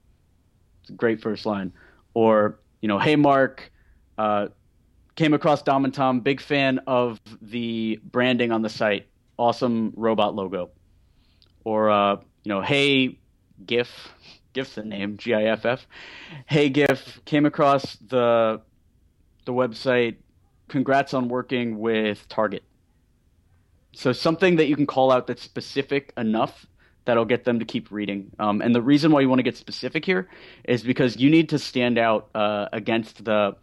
It's 0.80 0.90
a 0.90 0.94
great 0.94 1.20
first 1.20 1.46
line. 1.46 1.72
Or, 2.14 2.58
you 2.80 2.88
know, 2.88 2.98
hey 2.98 3.16
Mark, 3.16 3.70
uh, 4.18 4.48
came 5.14 5.34
across 5.34 5.62
Dom 5.62 5.84
and 5.84 5.94
Tom. 5.94 6.20
Big 6.20 6.40
fan 6.40 6.80
of 6.86 7.20
the 7.40 8.00
branding 8.04 8.52
on 8.52 8.62
the 8.62 8.68
site. 8.68 9.06
Awesome 9.38 9.92
robot 9.96 10.34
logo. 10.34 10.70
Or 11.64 11.90
uh, 11.90 12.16
you 12.44 12.48
know, 12.48 12.62
hey 12.62 13.18
GIF, 13.64 14.08
GIF's 14.52 14.74
the 14.74 14.84
name, 14.84 15.16
G 15.16 15.34
I 15.34 15.44
F 15.44 15.64
F. 15.64 15.86
Hey 16.46 16.68
GIF, 16.68 17.20
came 17.24 17.46
across 17.46 17.96
the 17.96 18.60
the 19.44 19.52
website. 19.52 20.16
Congrats 20.68 21.14
on 21.14 21.28
working 21.28 21.78
with 21.78 22.28
Target. 22.28 22.64
So 23.96 24.12
something 24.12 24.56
that 24.56 24.66
you 24.66 24.76
can 24.76 24.86
call 24.86 25.10
out 25.10 25.26
that's 25.26 25.42
specific 25.42 26.12
enough 26.18 26.66
that'll 27.06 27.24
get 27.24 27.44
them 27.44 27.58
to 27.60 27.64
keep 27.64 27.90
reading. 27.90 28.30
Um, 28.38 28.60
and 28.60 28.74
the 28.74 28.82
reason 28.82 29.10
why 29.10 29.22
you 29.22 29.28
want 29.28 29.38
to 29.38 29.42
get 29.42 29.56
specific 29.56 30.04
here 30.04 30.28
is 30.64 30.82
because 30.82 31.16
you 31.16 31.30
need 31.30 31.48
to 31.48 31.58
stand 31.58 31.96
out 31.96 32.28
uh, 32.34 32.66
against 32.74 33.24
the 33.24 33.56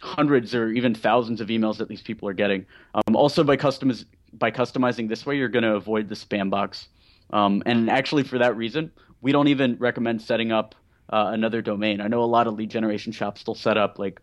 hundreds 0.00 0.52
or 0.52 0.70
even 0.72 0.96
thousands 0.96 1.40
of 1.40 1.46
emails 1.48 1.76
that 1.76 1.88
these 1.88 2.02
people 2.02 2.28
are 2.28 2.32
getting. 2.32 2.66
Um, 2.92 3.14
also, 3.14 3.44
by 3.44 3.56
customiz- 3.56 4.04
by 4.32 4.50
customizing 4.50 5.08
this 5.08 5.24
way, 5.24 5.36
you're 5.36 5.48
going 5.48 5.62
to 5.62 5.76
avoid 5.76 6.08
the 6.08 6.16
spam 6.16 6.50
box. 6.50 6.88
Um, 7.30 7.62
and 7.64 7.88
actually, 7.88 8.24
for 8.24 8.38
that 8.38 8.56
reason, 8.56 8.90
we 9.20 9.30
don't 9.30 9.48
even 9.48 9.76
recommend 9.78 10.22
setting 10.22 10.50
up 10.50 10.74
uh, 11.10 11.30
another 11.32 11.62
domain. 11.62 12.00
I 12.00 12.08
know 12.08 12.24
a 12.24 12.26
lot 12.26 12.48
of 12.48 12.54
lead 12.54 12.70
generation 12.70 13.12
shops 13.12 13.42
still 13.42 13.54
set 13.54 13.76
up 13.76 13.98
like, 13.98 14.20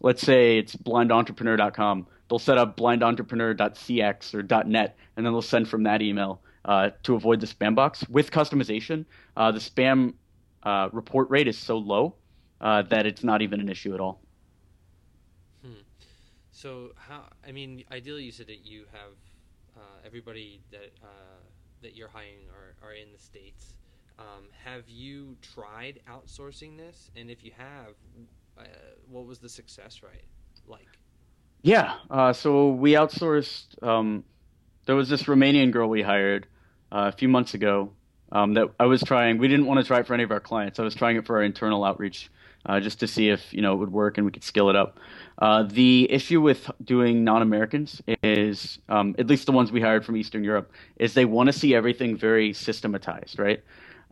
let's 0.00 0.22
say 0.22 0.58
it's 0.58 0.74
blindentrepreneur.com. 0.74 2.08
They'll 2.28 2.38
set 2.38 2.58
up 2.58 2.76
blindentrepreneur.cx 2.76 4.34
or 4.34 4.64
.net, 4.64 4.96
and 5.16 5.24
then 5.24 5.32
they'll 5.32 5.42
send 5.42 5.68
from 5.68 5.84
that 5.84 6.02
email 6.02 6.40
uh, 6.64 6.90
to 7.04 7.14
avoid 7.14 7.40
the 7.40 7.46
spam 7.46 7.74
box. 7.74 8.06
With 8.08 8.30
customization, 8.30 9.04
uh, 9.36 9.52
the 9.52 9.60
spam 9.60 10.14
uh, 10.64 10.88
report 10.92 11.30
rate 11.30 11.46
is 11.46 11.56
so 11.56 11.78
low 11.78 12.16
uh, 12.60 12.82
that 12.82 13.06
it's 13.06 13.22
not 13.22 13.42
even 13.42 13.60
an 13.60 13.68
issue 13.68 13.94
at 13.94 14.00
all. 14.00 14.20
Hmm. 15.62 15.82
So 16.50 16.90
how? 16.96 17.24
I 17.46 17.52
mean, 17.52 17.84
ideally, 17.92 18.24
you 18.24 18.32
said 18.32 18.48
that 18.48 18.66
you 18.66 18.84
have 18.92 19.12
uh, 19.76 19.80
everybody 20.04 20.60
that 20.72 20.90
uh, 21.02 21.42
that 21.82 21.94
you're 21.94 22.08
hiring 22.08 22.48
are, 22.50 22.88
are 22.88 22.94
in 22.94 23.12
the 23.12 23.18
states. 23.18 23.74
Um, 24.18 24.48
have 24.64 24.88
you 24.88 25.36
tried 25.42 26.00
outsourcing 26.08 26.76
this? 26.76 27.10
And 27.14 27.30
if 27.30 27.44
you 27.44 27.52
have, 27.56 27.94
what 29.06 29.26
was 29.26 29.38
the 29.38 29.48
success 29.48 30.02
rate 30.02 30.24
like? 30.66 30.88
Yeah. 31.66 31.94
Uh, 32.08 32.32
so 32.32 32.68
we 32.68 32.92
outsourced. 32.92 33.82
Um, 33.82 34.22
there 34.86 34.94
was 34.94 35.08
this 35.08 35.24
Romanian 35.24 35.72
girl 35.72 35.88
we 35.88 36.00
hired 36.00 36.46
uh, 36.92 37.10
a 37.12 37.12
few 37.12 37.28
months 37.28 37.54
ago 37.54 37.90
um, 38.30 38.54
that 38.54 38.68
I 38.78 38.86
was 38.86 39.02
trying. 39.02 39.38
We 39.38 39.48
didn't 39.48 39.66
want 39.66 39.80
to 39.80 39.84
try 39.84 39.98
it 39.98 40.06
for 40.06 40.14
any 40.14 40.22
of 40.22 40.30
our 40.30 40.38
clients. 40.38 40.78
I 40.78 40.84
was 40.84 40.94
trying 40.94 41.16
it 41.16 41.26
for 41.26 41.38
our 41.38 41.42
internal 41.42 41.82
outreach 41.82 42.30
uh, 42.66 42.78
just 42.78 43.00
to 43.00 43.08
see 43.08 43.30
if 43.30 43.52
you 43.52 43.62
know 43.62 43.72
it 43.72 43.78
would 43.78 43.90
work 43.90 44.16
and 44.16 44.24
we 44.24 44.30
could 44.30 44.44
scale 44.44 44.70
it 44.70 44.76
up. 44.76 45.00
Uh, 45.38 45.64
the 45.64 46.06
issue 46.08 46.40
with 46.40 46.70
doing 46.84 47.24
non-Americans 47.24 48.00
is, 48.22 48.78
um, 48.88 49.16
at 49.18 49.26
least 49.26 49.46
the 49.46 49.52
ones 49.52 49.72
we 49.72 49.80
hired 49.80 50.04
from 50.04 50.16
Eastern 50.16 50.44
Europe, 50.44 50.70
is 50.98 51.14
they 51.14 51.24
want 51.24 51.48
to 51.48 51.52
see 51.52 51.74
everything 51.74 52.16
very 52.16 52.52
systematized, 52.52 53.40
right? 53.40 53.64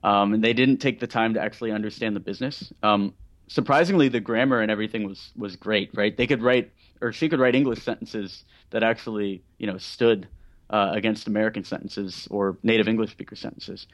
Um, 0.03 0.35
and 0.35 0.43
they 0.43 0.55
didn't 0.55 0.79
take 0.79 0.99
the 0.99 1.07
time 1.07 1.35
to 1.35 1.41
actually 1.41 1.71
understand 1.71 2.17
the 2.17 2.21
business. 2.21 2.73
Um, 2.83 3.15
surprisingly, 3.47 4.09
the 4.09 4.19
grammar 4.19 4.61
and 4.61 4.73
everything 4.73 5.07
was 5.07 5.31
was 5.37 5.55
great, 5.55 5.91
right? 5.95 6.17
They 6.17 6.27
could 6.27 6.43
write, 6.43 6.73
or 7.05 7.13
she 7.13 7.29
could 7.29 7.39
write 7.39 7.55
English 7.55 7.83
sentences 7.83 8.45
that 8.71 8.83
actually, 8.83 9.43
you 9.59 9.67
know, 9.67 9.79
stood 9.79 10.27
uh, 10.71 10.91
against 10.93 11.29
American 11.29 11.63
sentences 11.63 12.27
or 12.31 12.57
native 12.63 12.89
English 12.89 13.11
speaker 13.11 13.37
sentences. 13.37 13.87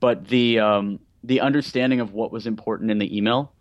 But 0.00 0.28
the 0.28 0.60
um, 0.60 1.00
the 1.24 1.40
understanding 1.40 2.00
of 2.00 2.12
what 2.12 2.30
was 2.30 2.46
important 2.46 2.90
in 2.90 2.98
the 2.98 3.16
email 3.16 3.52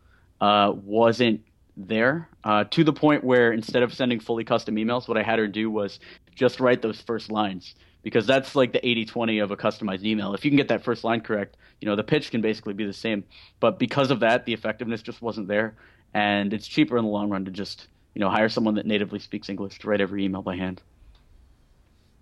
uh, 0.42 0.74
wasn't 0.76 1.42
there 1.78 2.28
uh, 2.44 2.66
to 2.66 2.84
the 2.84 2.94
point 2.94 3.24
where 3.24 3.52
instead 3.52 3.84
of 3.84 3.94
sending 3.94 4.20
fully 4.20 4.44
custom 4.44 4.76
emails, 4.76 5.08
what 5.08 5.18
I 5.18 5.24
had 5.24 5.40
her 5.40 5.48
do 5.48 5.72
was 5.72 6.00
just 6.36 6.60
write 6.60 6.82
those 6.82 7.00
first 7.02 7.32
lines 7.32 7.76
because 8.04 8.26
that's 8.26 8.56
like 8.56 8.74
the 8.74 8.80
80-20 8.80 9.44
of 9.44 9.52
a 9.52 9.58
customized 9.58 10.04
email. 10.04 10.34
If 10.34 10.46
you 10.46 10.52
can 10.52 10.58
get 10.58 10.70
that 10.70 10.84
first 10.84 11.04
line 11.04 11.22
correct, 11.22 11.58
you 11.82 11.88
know, 11.88 11.96
the 11.96 12.04
pitch 12.04 12.32
can 12.32 12.42
basically 12.42 12.74
be 12.74 12.86
the 12.86 12.94
same. 12.94 13.24
But 13.60 13.80
because 13.80 14.12
of 14.12 14.22
that, 14.22 14.46
the 14.46 14.54
effectiveness 14.54 15.02
just 15.02 15.22
wasn't 15.22 15.48
there. 15.48 15.76
And 16.14 16.54
it's 16.54 16.68
cheaper 16.68 16.98
in 16.98 17.04
the 17.04 17.12
long 17.12 17.30
run 17.30 17.46
to 17.46 17.52
just, 17.52 17.88
you 18.14 18.20
know, 18.20 18.30
hire 18.30 18.50
someone 18.50 18.76
that 18.76 18.86
natively 18.86 19.20
speaks 19.20 19.50
English 19.50 19.80
to 19.80 19.88
write 19.88 20.02
every 20.02 20.24
email 20.26 20.42
by 20.42 20.56
hand. 20.56 20.82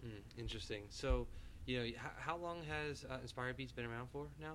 Mm, 0.05 0.11
interesting. 0.37 0.83
So, 0.89 1.27
you 1.65 1.79
know, 1.79 1.89
how 2.17 2.37
long 2.37 2.63
has 2.63 3.05
uh, 3.09 3.17
Inspired 3.21 3.57
Beats 3.57 3.71
been 3.71 3.85
around 3.85 4.09
for 4.11 4.27
now? 4.39 4.53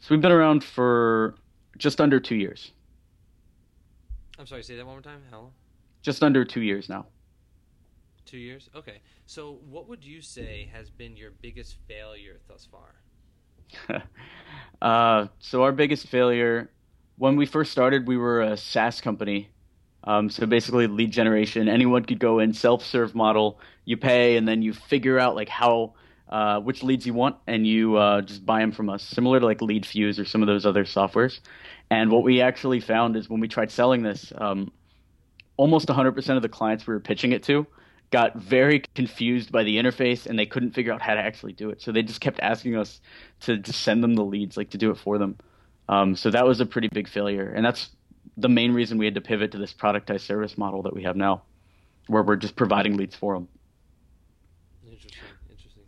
So 0.00 0.14
we've 0.14 0.20
been 0.20 0.32
around 0.32 0.62
for 0.62 1.34
just 1.78 2.00
under 2.00 2.20
two 2.20 2.36
years. 2.36 2.72
I'm 4.38 4.46
sorry, 4.46 4.62
say 4.62 4.76
that 4.76 4.84
one 4.84 4.96
more 4.96 5.02
time. 5.02 5.22
How 5.30 5.40
long? 5.40 5.52
Just 6.02 6.22
under 6.22 6.44
two 6.44 6.60
years 6.60 6.88
now. 6.88 7.06
Two 8.26 8.38
years? 8.38 8.68
Okay. 8.74 9.00
So, 9.24 9.58
what 9.68 9.88
would 9.88 10.04
you 10.04 10.20
say 10.20 10.68
has 10.72 10.90
been 10.90 11.16
your 11.16 11.30
biggest 11.30 11.76
failure 11.88 12.40
thus 12.48 12.68
far? 12.70 14.02
uh, 14.82 15.28
so, 15.38 15.62
our 15.62 15.72
biggest 15.72 16.08
failure, 16.08 16.70
when 17.18 17.36
we 17.36 17.46
first 17.46 17.72
started, 17.72 18.06
we 18.06 18.16
were 18.16 18.42
a 18.42 18.56
SaaS 18.56 19.00
company. 19.00 19.50
Um, 20.06 20.30
so 20.30 20.46
basically, 20.46 20.86
lead 20.86 21.10
generation. 21.10 21.68
Anyone 21.68 22.04
could 22.04 22.20
go 22.20 22.38
in, 22.38 22.52
self-serve 22.52 23.14
model. 23.14 23.58
You 23.84 23.96
pay, 23.96 24.36
and 24.36 24.46
then 24.46 24.62
you 24.62 24.72
figure 24.72 25.18
out 25.18 25.34
like 25.34 25.48
how, 25.48 25.94
uh, 26.28 26.60
which 26.60 26.82
leads 26.82 27.06
you 27.06 27.14
want, 27.14 27.36
and 27.46 27.66
you 27.66 27.96
uh, 27.96 28.22
just 28.22 28.46
buy 28.46 28.60
them 28.60 28.72
from 28.72 28.88
us. 28.88 29.02
Similar 29.02 29.40
to 29.40 29.46
like 29.46 29.58
LeadFuze 29.58 30.20
or 30.20 30.24
some 30.24 30.42
of 30.42 30.46
those 30.46 30.64
other 30.64 30.84
softwares. 30.84 31.40
And 31.90 32.10
what 32.10 32.22
we 32.22 32.40
actually 32.40 32.80
found 32.80 33.16
is 33.16 33.28
when 33.28 33.40
we 33.40 33.48
tried 33.48 33.70
selling 33.70 34.02
this, 34.02 34.32
um, 34.36 34.72
almost 35.56 35.88
100% 35.88 36.36
of 36.36 36.42
the 36.42 36.48
clients 36.48 36.86
we 36.86 36.94
were 36.94 37.00
pitching 37.00 37.32
it 37.32 37.42
to 37.44 37.66
got 38.10 38.36
very 38.36 38.82
confused 38.94 39.50
by 39.50 39.64
the 39.64 39.76
interface 39.76 40.26
and 40.26 40.38
they 40.38 40.46
couldn't 40.46 40.72
figure 40.72 40.92
out 40.92 41.02
how 41.02 41.14
to 41.14 41.20
actually 41.20 41.52
do 41.52 41.70
it. 41.70 41.82
So 41.82 41.92
they 41.92 42.02
just 42.02 42.20
kept 42.20 42.38
asking 42.40 42.76
us 42.76 43.00
to, 43.40 43.58
to 43.58 43.72
send 43.72 44.02
them 44.02 44.14
the 44.14 44.24
leads, 44.24 44.56
like 44.56 44.70
to 44.70 44.78
do 44.78 44.90
it 44.90 44.98
for 44.98 45.18
them. 45.18 45.36
Um, 45.88 46.16
so 46.16 46.30
that 46.30 46.46
was 46.46 46.60
a 46.60 46.66
pretty 46.66 46.88
big 46.88 47.08
failure. 47.08 47.52
And 47.52 47.64
that's 47.64 47.90
the 48.36 48.48
main 48.48 48.72
reason 48.72 48.98
we 48.98 49.04
had 49.06 49.14
to 49.14 49.20
pivot 49.20 49.52
to 49.52 49.58
this 49.58 49.72
productized 49.72 50.20
service 50.20 50.58
model 50.58 50.82
that 50.82 50.94
we 50.94 51.02
have 51.02 51.16
now, 51.16 51.42
where 52.06 52.22
we're 52.22 52.36
just 52.36 52.56
providing 52.56 52.96
leads 52.96 53.14
for 53.14 53.34
them. 53.34 53.48
Interesting. 54.84 55.12
Interesting. 55.50 55.82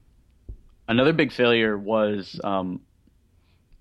Another 0.88 1.12
big 1.12 1.32
failure 1.32 1.76
was 1.76 2.40
um, 2.42 2.80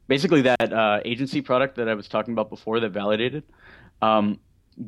basically 0.08 0.42
that 0.42 0.74
uh, 0.74 1.00
agency 1.06 1.42
product 1.42 1.76
that 1.78 1.88
I 1.88 1.94
was 1.94 2.08
talking 2.08 2.34
about 2.34 2.50
before 2.50 2.80
that 2.80 2.90
validated. 2.90 3.44
Um, 4.02 4.40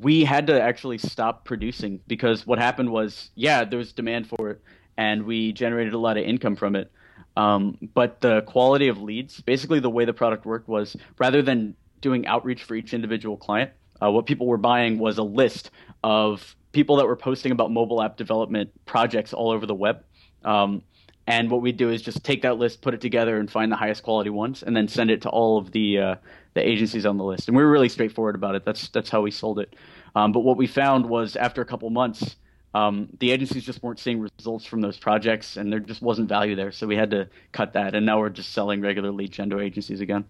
we 0.02 0.24
had 0.24 0.48
to 0.48 0.62
actually 0.62 0.98
stop 1.00 1.46
producing 1.46 2.00
because 2.08 2.46
what 2.46 2.60
happened 2.60 2.92
was, 2.92 3.32
yeah, 3.36 3.64
there 3.64 3.80
was 3.80 3.92
demand 3.92 4.28
for 4.28 4.52
it, 4.52 4.62
and 4.98 5.24
we 5.24 5.52
generated 5.52 5.94
a 5.94 5.98
lot 5.98 6.18
of 6.18 6.24
income 6.24 6.56
from 6.56 6.76
it. 6.76 6.92
Um, 7.36 7.78
but 7.94 8.22
the 8.22 8.42
quality 8.42 8.90
of 8.90 9.02
leads, 9.02 9.40
basically 9.42 9.80
the 9.80 9.90
way 9.90 10.06
the 10.06 10.14
product 10.14 10.46
worked 10.46 10.68
was 10.68 10.96
rather 11.18 11.42
than 11.42 11.76
doing 12.02 12.28
outreach 12.28 12.64
for 12.64 12.76
each 12.76 12.94
individual 12.94 13.38
client, 13.38 13.72
uh, 14.02 14.12
what 14.12 14.26
people 14.26 14.48
were 14.48 14.58
buying 14.58 15.00
was 15.00 15.18
a 15.18 15.24
list 15.24 15.72
of 16.04 16.56
people 16.72 16.98
that 16.98 17.06
were 17.06 17.16
posting 17.16 17.52
about 17.52 17.72
mobile 17.72 18.02
app 18.02 18.18
development 18.18 18.72
projects 18.86 19.34
all 19.34 19.52
over 19.52 19.66
the 19.66 19.76
web. 19.76 20.04
Um, 20.44 20.84
and 21.28 21.52
what 21.52 21.62
we'd 21.62 21.78
do 21.78 21.90
is 21.90 22.02
just 22.02 22.24
take 22.24 22.42
that 22.42 22.58
list, 22.58 22.82
put 22.82 22.94
it 22.94 23.02
together, 23.02 23.38
and 23.38 23.52
find 23.52 23.72
the 23.72 23.76
highest 23.76 24.02
quality 24.02 24.32
ones, 24.32 24.64
and 24.64 24.76
then 24.76 24.88
send 24.88 25.12
it 25.12 25.22
to 25.22 25.30
all 25.30 25.60
of 25.60 25.72
the 25.72 26.00
uh, 26.00 26.16
the 26.56 26.68
agencies 26.68 27.06
on 27.06 27.18
the 27.18 27.24
list. 27.24 27.48
And 27.48 27.56
we 27.56 27.62
were 27.62 27.70
really 27.70 27.90
straightforward 27.90 28.34
about 28.36 28.56
it. 28.56 28.66
That's 28.66 28.90
that's 28.90 29.12
how 29.12 29.22
we 29.22 29.30
sold 29.30 29.60
it. 29.60 29.76
Um, 30.16 30.32
but 30.32 30.40
what 30.40 30.58
we 30.58 30.66
found 30.66 31.06
was 31.06 31.36
after 31.36 31.62
a 31.62 31.66
couple 31.66 31.88
months, 31.92 32.36
um, 32.74 33.10
the 33.20 33.32
agencies 33.32 33.64
just 33.64 33.84
weren't 33.84 34.00
seeing 34.00 34.20
results 34.20 34.66
from 34.66 34.82
those 34.82 34.98
projects, 34.98 35.56
and 35.56 35.72
there 35.72 35.80
just 35.80 36.02
wasn't 36.02 36.30
value 36.30 36.56
there. 36.56 36.72
So 36.72 36.88
we 36.88 36.96
had 36.96 37.12
to 37.12 37.30
cut 37.52 37.74
that, 37.74 37.94
and 37.94 38.08
now 38.08 38.20
we're 38.20 38.30
just 38.30 38.52
selling 38.54 38.82
regular 38.82 39.12
lead 39.12 39.32
gen 39.32 39.52
to 39.52 39.60
agencies 39.60 40.02
again. 40.02 40.26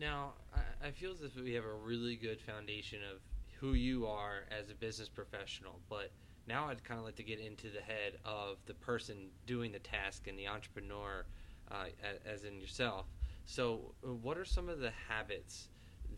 Now, 0.00 0.32
I, 0.54 0.88
I 0.88 0.90
feel 0.92 1.12
as 1.12 1.20
if 1.20 1.36
we 1.36 1.52
have 1.52 1.64
a 1.64 1.74
really 1.74 2.16
good 2.16 2.40
foundation 2.40 3.00
of 3.12 3.20
who 3.60 3.74
you 3.74 4.06
are 4.06 4.44
as 4.50 4.70
a 4.70 4.74
business 4.74 5.10
professional, 5.10 5.78
but 5.90 6.10
now 6.46 6.68
I'd 6.68 6.82
kind 6.82 6.98
of 6.98 7.04
like 7.04 7.16
to 7.16 7.22
get 7.22 7.38
into 7.38 7.68
the 7.68 7.82
head 7.82 8.14
of 8.24 8.56
the 8.64 8.72
person 8.72 9.28
doing 9.46 9.72
the 9.72 9.78
task 9.78 10.26
and 10.26 10.38
the 10.38 10.48
entrepreneur, 10.48 11.26
uh, 11.70 11.84
as 12.24 12.44
in 12.44 12.58
yourself. 12.58 13.04
So, 13.44 13.94
uh, 14.02 14.14
what 14.14 14.38
are 14.38 14.44
some 14.46 14.70
of 14.70 14.78
the 14.78 14.92
habits 15.08 15.68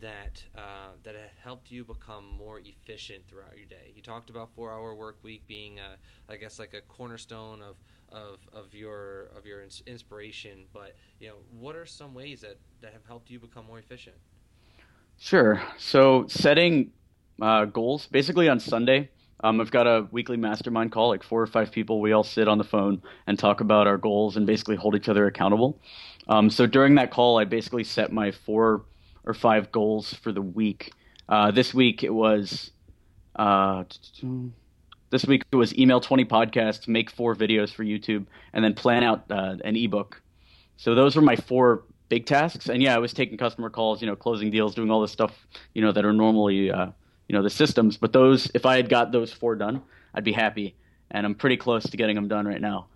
that 0.03 0.43
uh, 0.55 0.91
that 1.03 1.15
have 1.15 1.31
helped 1.41 1.71
you 1.71 1.83
become 1.83 2.25
more 2.37 2.59
efficient 2.59 3.23
throughout 3.27 3.57
your 3.57 3.65
day? 3.65 3.91
You 3.95 4.01
talked 4.01 4.29
about 4.29 4.49
four-hour 4.55 4.95
work 4.95 5.17
week 5.23 5.47
being, 5.47 5.79
a, 5.79 5.97
I 6.31 6.35
guess, 6.35 6.59
like 6.59 6.73
a 6.73 6.81
cornerstone 6.81 7.61
of, 7.61 7.75
of, 8.11 8.39
of 8.53 8.73
your 8.73 9.29
of 9.35 9.45
your 9.45 9.63
inspiration. 9.87 10.65
But 10.73 10.95
you 11.19 11.29
know, 11.29 11.35
what 11.57 11.75
are 11.75 11.85
some 11.85 12.13
ways 12.13 12.41
that, 12.41 12.57
that 12.81 12.93
have 12.93 13.05
helped 13.07 13.29
you 13.29 13.39
become 13.39 13.65
more 13.65 13.79
efficient? 13.79 14.17
Sure. 15.17 15.61
So 15.77 16.25
setting 16.27 16.91
uh, 17.41 17.65
goals 17.65 18.07
basically 18.07 18.49
on 18.49 18.59
Sunday. 18.59 19.09
Um, 19.45 19.59
I've 19.59 19.71
got 19.71 19.87
a 19.87 20.07
weekly 20.11 20.37
mastermind 20.37 20.93
call, 20.93 21.09
like 21.09 21.21
four 21.21 21.41
or 21.41 21.47
five 21.47 21.69
people. 21.69 21.99
We 21.99 22.13
all 22.13 22.23
sit 22.23 22.47
on 22.47 22.57
the 22.57 22.63
phone 22.63 23.01
and 23.27 23.37
talk 23.37 23.59
about 23.59 23.87
our 23.87 23.97
goals 23.97 24.37
and 24.37 24.47
basically 24.47 24.77
hold 24.77 24.95
each 24.95 25.09
other 25.09 25.27
accountable. 25.27 25.81
Um, 26.29 26.49
so 26.49 26.65
during 26.65 26.95
that 26.95 27.11
call, 27.11 27.37
I 27.37 27.43
basically 27.43 27.83
set 27.83 28.13
my 28.13 28.31
four 28.31 28.85
or 29.25 29.33
five 29.33 29.71
goals 29.71 30.13
for 30.13 30.31
the 30.31 30.41
week. 30.41 30.91
Uh, 31.29 31.51
this 31.51 31.73
week 31.73 32.03
it 32.03 32.13
was 32.13 32.71
uh, 33.35 33.83
this 35.09 35.25
week 35.25 35.43
it 35.51 35.55
was 35.55 35.77
email 35.77 35.99
20 35.99 36.25
podcasts, 36.25 36.87
make 36.87 37.09
four 37.09 37.35
videos 37.35 37.73
for 37.73 37.83
YouTube, 37.83 38.25
and 38.53 38.63
then 38.63 38.73
plan 38.73 39.03
out 39.03 39.25
uh, 39.29 39.55
an 39.63 39.75
ebook. 39.75 40.21
So 40.77 40.95
those 40.95 41.15
were 41.15 41.21
my 41.21 41.35
four 41.35 41.83
big 42.09 42.25
tasks. 42.25 42.69
And 42.69 42.81
yeah, 42.81 42.95
I 42.95 42.99
was 42.99 43.13
taking 43.13 43.37
customer 43.37 43.69
calls, 43.69 44.01
you 44.01 44.07
know, 44.07 44.15
closing 44.15 44.51
deals, 44.51 44.75
doing 44.75 44.91
all 44.91 45.01
the 45.01 45.07
stuff, 45.07 45.47
you 45.73 45.81
know, 45.81 45.91
that 45.91 46.05
are 46.05 46.13
normally, 46.13 46.69
uh, 46.69 46.87
you 47.27 47.35
know, 47.35 47.41
the 47.41 47.49
systems. 47.49 47.97
But 47.97 48.13
those, 48.13 48.51
if 48.53 48.65
I 48.65 48.75
had 48.75 48.89
got 48.89 49.11
those 49.11 49.33
four 49.33 49.55
done, 49.55 49.81
I'd 50.13 50.23
be 50.23 50.33
happy. 50.33 50.75
And 51.09 51.25
I'm 51.25 51.35
pretty 51.35 51.57
close 51.57 51.83
to 51.83 51.97
getting 51.97 52.15
them 52.15 52.27
done 52.27 52.45
right 52.45 52.61
now. 52.61 52.87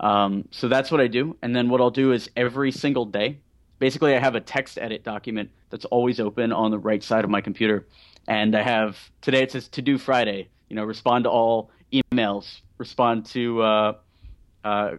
Um, 0.00 0.48
so 0.50 0.68
that's 0.68 0.90
what 0.90 1.00
I 1.00 1.06
do. 1.06 1.36
And 1.42 1.54
then 1.54 1.68
what 1.68 1.80
I'll 1.80 1.90
do 1.90 2.12
is 2.12 2.30
every 2.34 2.72
single 2.72 3.04
day, 3.04 3.40
basically, 3.82 4.14
I 4.14 4.20
have 4.20 4.36
a 4.36 4.40
text 4.40 4.78
edit 4.78 5.02
document 5.02 5.50
that's 5.70 5.84
always 5.86 6.20
open 6.20 6.52
on 6.52 6.70
the 6.70 6.78
right 6.78 7.02
side 7.02 7.24
of 7.24 7.30
my 7.30 7.40
computer. 7.40 7.84
And 8.28 8.54
I 8.54 8.62
have 8.62 8.96
today 9.22 9.42
it 9.42 9.50
says 9.50 9.66
to 9.70 9.82
do 9.82 9.98
Friday. 9.98 10.50
You 10.68 10.76
know, 10.76 10.84
respond 10.84 11.24
to 11.24 11.30
all 11.30 11.68
emails, 11.92 12.60
respond 12.78 13.26
to 13.26 13.60
uh, 13.60 13.92
uh, 14.62 14.92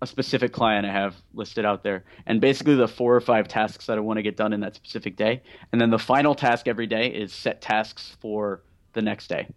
a 0.00 0.06
specific 0.06 0.52
client 0.52 0.86
I 0.86 0.92
have 0.92 1.16
listed 1.34 1.64
out 1.64 1.82
there, 1.82 2.04
and 2.24 2.40
basically 2.40 2.76
the 2.76 2.86
four 2.86 3.16
or 3.16 3.20
five 3.20 3.48
tasks 3.48 3.86
that 3.86 3.98
I 3.98 4.00
want 4.00 4.18
to 4.18 4.22
get 4.22 4.36
done 4.36 4.52
in 4.52 4.60
that 4.60 4.76
specific 4.76 5.16
day. 5.16 5.42
And 5.72 5.80
then 5.80 5.90
the 5.90 5.98
final 5.98 6.36
task 6.36 6.68
every 6.68 6.86
day 6.86 7.08
is 7.08 7.32
set 7.32 7.60
tasks 7.60 8.16
for 8.20 8.62
the 8.92 9.02
next 9.02 9.26
day. 9.26 9.48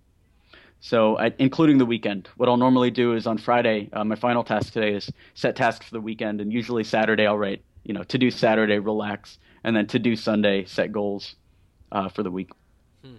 So, 0.79 1.19
I, 1.19 1.31
including 1.37 1.77
the 1.77 1.85
weekend, 1.85 2.27
what 2.37 2.49
I'll 2.49 2.57
normally 2.57 2.89
do 2.89 3.13
is 3.13 3.27
on 3.27 3.37
Friday, 3.37 3.89
uh, 3.93 4.03
my 4.03 4.15
final 4.15 4.43
task 4.43 4.73
today 4.73 4.95
is 4.95 5.11
set 5.35 5.55
tasks 5.55 5.85
for 5.85 5.93
the 5.93 6.01
weekend, 6.01 6.41
and 6.41 6.51
usually 6.51 6.83
Saturday 6.83 7.27
I'll 7.27 7.37
write, 7.37 7.61
you 7.83 7.93
know, 7.93 8.03
to 8.03 8.17
do 8.17 8.31
Saturday, 8.31 8.79
relax, 8.79 9.39
and 9.63 9.75
then 9.75 9.87
to 9.87 9.99
do 9.99 10.15
Sunday, 10.15 10.65
set 10.65 10.91
goals 10.91 11.35
uh, 11.91 12.09
for 12.09 12.23
the 12.23 12.31
week. 12.31 12.51
Hmm. 13.03 13.17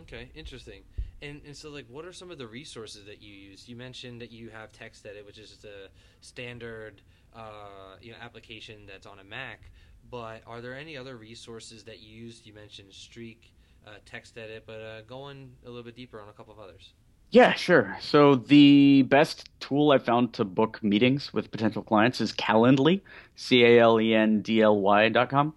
Okay, 0.00 0.30
interesting. 0.34 0.82
And, 1.22 1.40
and 1.46 1.56
so, 1.56 1.70
like, 1.70 1.86
what 1.88 2.04
are 2.04 2.12
some 2.12 2.30
of 2.30 2.38
the 2.38 2.46
resources 2.46 3.04
that 3.06 3.22
you 3.22 3.32
use? 3.32 3.68
You 3.68 3.76
mentioned 3.76 4.20
that 4.20 4.32
you 4.32 4.50
have 4.50 4.72
TextEdit, 4.72 5.24
which 5.24 5.38
is 5.38 5.50
just 5.50 5.64
a 5.64 5.88
standard, 6.20 7.00
uh, 7.34 7.96
you 8.00 8.10
know, 8.10 8.18
application 8.20 8.86
that's 8.86 9.06
on 9.06 9.20
a 9.20 9.24
Mac. 9.24 9.70
But 10.10 10.42
are 10.46 10.60
there 10.60 10.76
any 10.76 10.96
other 10.96 11.16
resources 11.16 11.84
that 11.84 12.00
you 12.00 12.24
use? 12.24 12.42
You 12.44 12.52
mentioned 12.52 12.92
Streak 12.92 13.52
uh, 13.86 13.90
TextEdit, 14.04 14.62
but 14.66 14.80
uh, 14.80 15.02
going 15.02 15.52
a 15.64 15.68
little 15.68 15.84
bit 15.84 15.94
deeper 15.94 16.20
on 16.20 16.28
a 16.28 16.32
couple 16.32 16.52
of 16.52 16.58
others. 16.58 16.92
Yeah, 17.32 17.54
sure. 17.54 17.96
So 18.00 18.34
the 18.34 19.02
best 19.08 19.48
tool 19.58 19.90
I 19.90 19.96
found 19.96 20.34
to 20.34 20.44
book 20.44 20.82
meetings 20.82 21.32
with 21.32 21.50
potential 21.50 21.82
clients 21.82 22.20
is 22.20 22.30
Calendly, 22.30 23.00
C 23.36 23.64
A 23.64 23.80
L 23.80 23.98
E 23.98 24.14
N 24.14 24.42
D 24.42 24.60
L 24.60 24.78
Y 24.78 25.08
dot 25.08 25.30
com. 25.30 25.54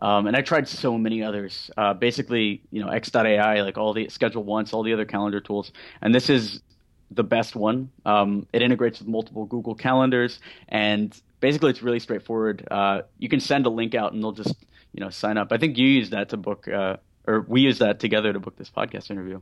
Um, 0.00 0.28
and 0.28 0.36
I 0.36 0.40
tried 0.42 0.68
so 0.68 0.96
many 0.96 1.24
others. 1.24 1.68
Uh, 1.76 1.94
basically, 1.94 2.62
you 2.70 2.80
know, 2.80 2.88
X.AI, 2.88 3.60
like 3.62 3.76
all 3.76 3.92
the 3.92 4.08
Schedule 4.08 4.44
Once, 4.44 4.72
all 4.72 4.84
the 4.84 4.92
other 4.92 5.04
calendar 5.04 5.40
tools, 5.40 5.72
and 6.00 6.14
this 6.14 6.30
is 6.30 6.62
the 7.10 7.24
best 7.24 7.56
one. 7.56 7.90
Um, 8.06 8.46
it 8.52 8.62
integrates 8.62 9.00
with 9.00 9.08
multiple 9.08 9.46
Google 9.46 9.74
calendars, 9.74 10.38
and 10.68 11.20
basically, 11.40 11.70
it's 11.70 11.82
really 11.82 11.98
straightforward. 11.98 12.68
Uh, 12.70 13.02
you 13.18 13.28
can 13.28 13.40
send 13.40 13.66
a 13.66 13.70
link 13.70 13.96
out, 13.96 14.12
and 14.12 14.22
they'll 14.22 14.30
just 14.30 14.54
you 14.92 15.00
know 15.00 15.10
sign 15.10 15.36
up. 15.38 15.48
I 15.50 15.58
think 15.58 15.76
you 15.76 15.88
use 15.88 16.10
that 16.10 16.28
to 16.28 16.36
book 16.36 16.68
uh, 16.68 16.98
or 17.26 17.40
we 17.48 17.62
use 17.62 17.80
that 17.80 17.98
together 17.98 18.32
to 18.32 18.38
book 18.38 18.56
this 18.56 18.70
podcast 18.70 19.10
interview. 19.10 19.40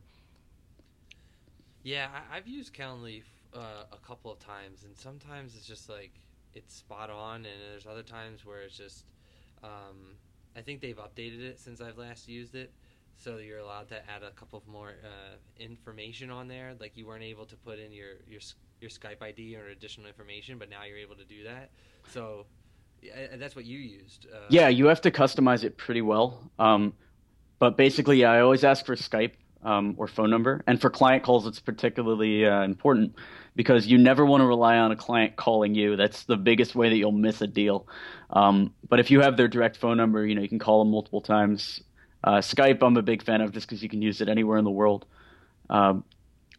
Yeah, 1.89 2.09
I, 2.31 2.35
have 2.35 2.47
used 2.47 2.75
Calendly 2.75 3.23
uh, 3.55 3.85
a 3.91 3.97
couple 4.07 4.31
of 4.31 4.39
times, 4.39 4.85
and 4.85 4.95
sometimes 4.95 5.57
it's 5.57 5.67
just 5.67 5.89
like 5.89 6.11
it's 6.55 6.75
spot 6.75 7.09
on, 7.09 7.37
and 7.37 7.55
there's 7.73 7.87
other 7.87 8.03
times 8.03 8.45
where 8.45 8.61
it's 8.61 8.77
just. 8.77 9.07
Um, 9.65 10.17
I 10.55 10.61
think 10.61 10.83
they've 10.83 10.99
updated 10.99 11.41
it 11.41 11.59
since 11.59 11.81
I've 11.81 11.97
last 11.97 12.29
used 12.29 12.55
it, 12.55 12.73
so 13.17 13.39
you're 13.39 13.61
allowed 13.61 13.89
to 13.89 13.97
add 14.11 14.23
a 14.23 14.33
couple 14.33 14.59
of 14.59 14.69
more 14.69 14.97
uh, 15.03 15.37
information 15.59 16.29
on 16.29 16.47
there. 16.47 16.75
Like 16.79 16.95
you 16.95 17.07
weren't 17.07 17.23
able 17.23 17.47
to 17.47 17.57
put 17.57 17.79
in 17.79 17.91
your 17.91 18.17
your 18.29 18.41
your 18.83 18.91
Skype 18.91 19.23
ID 19.23 19.57
or 19.57 19.69
additional 19.69 20.09
information, 20.09 20.59
but 20.59 20.69
now 20.69 20.85
you're 20.85 20.99
able 20.99 21.17
to 21.17 21.25
do 21.25 21.45
that. 21.45 21.71
So 22.13 22.45
yeah, 23.01 23.37
that's 23.37 23.57
what 23.57 23.65
you 23.65 23.79
used. 23.79 24.27
Uh, 24.31 24.41
yeah, 24.51 24.69
you 24.69 24.89
have 24.89 25.01
to 25.01 25.11
customize 25.11 25.65
it 25.65 25.79
pretty 25.79 26.03
well. 26.03 26.51
Um, 26.59 26.93
but 27.59 27.79
basically, 27.79 28.21
yeah, 28.21 28.33
I 28.33 28.41
always 28.41 28.63
ask 28.63 28.85
for 28.85 28.95
Skype 28.95 29.33
um, 29.65 29.95
or 29.99 30.07
phone 30.07 30.31
number. 30.31 30.63
And 30.67 30.81
for 30.81 30.91
client 30.91 31.23
calls, 31.23 31.47
it's 31.47 31.61
particularly 31.61 32.47
uh, 32.47 32.63
important 32.63 33.15
because 33.57 33.87
you 33.87 33.99
never 33.99 34.25
want 34.25 34.41
to 34.41 34.47
rely 34.47 34.79
on 34.79 34.93
a 34.93 34.97
client 34.97 35.37
calling 35.37 35.75
you. 35.75 35.97
That's 35.97 36.25
the 36.25 36.37
biggest 36.37 36.75
way 36.75 36.89
that 36.89 36.97
you'll 36.97 37.13
miss 37.13 37.41
a 37.41 37.47
deal. 37.47 37.87
Um, 38.31 38.73
but 38.89 39.01
if 39.01 39.11
you 39.11 39.21
have 39.21 39.37
their 39.37 39.49
direct 39.49 39.77
phone 39.77 39.97
number, 39.97 40.25
you 40.27 40.35
know 40.35 40.43
you 40.43 40.49
can 40.49 40.59
call 40.59 40.85
them 40.85 40.93
multiple 40.93 41.21
times. 41.21 41.81
Uh, 42.23 42.39
Skype, 42.39 42.83
I'm 42.83 42.97
a 42.97 43.03
big 43.03 43.23
fan 43.23 43.41
of 43.41 43.53
just 43.53 43.67
because 43.67 43.83
you 43.83 43.89
can 43.89 44.03
use 44.03 44.21
it 44.21 44.29
anywhere 44.29 44.59
in 44.59 44.65
the 44.65 44.71
world. 44.71 45.07
Um, 45.71 46.05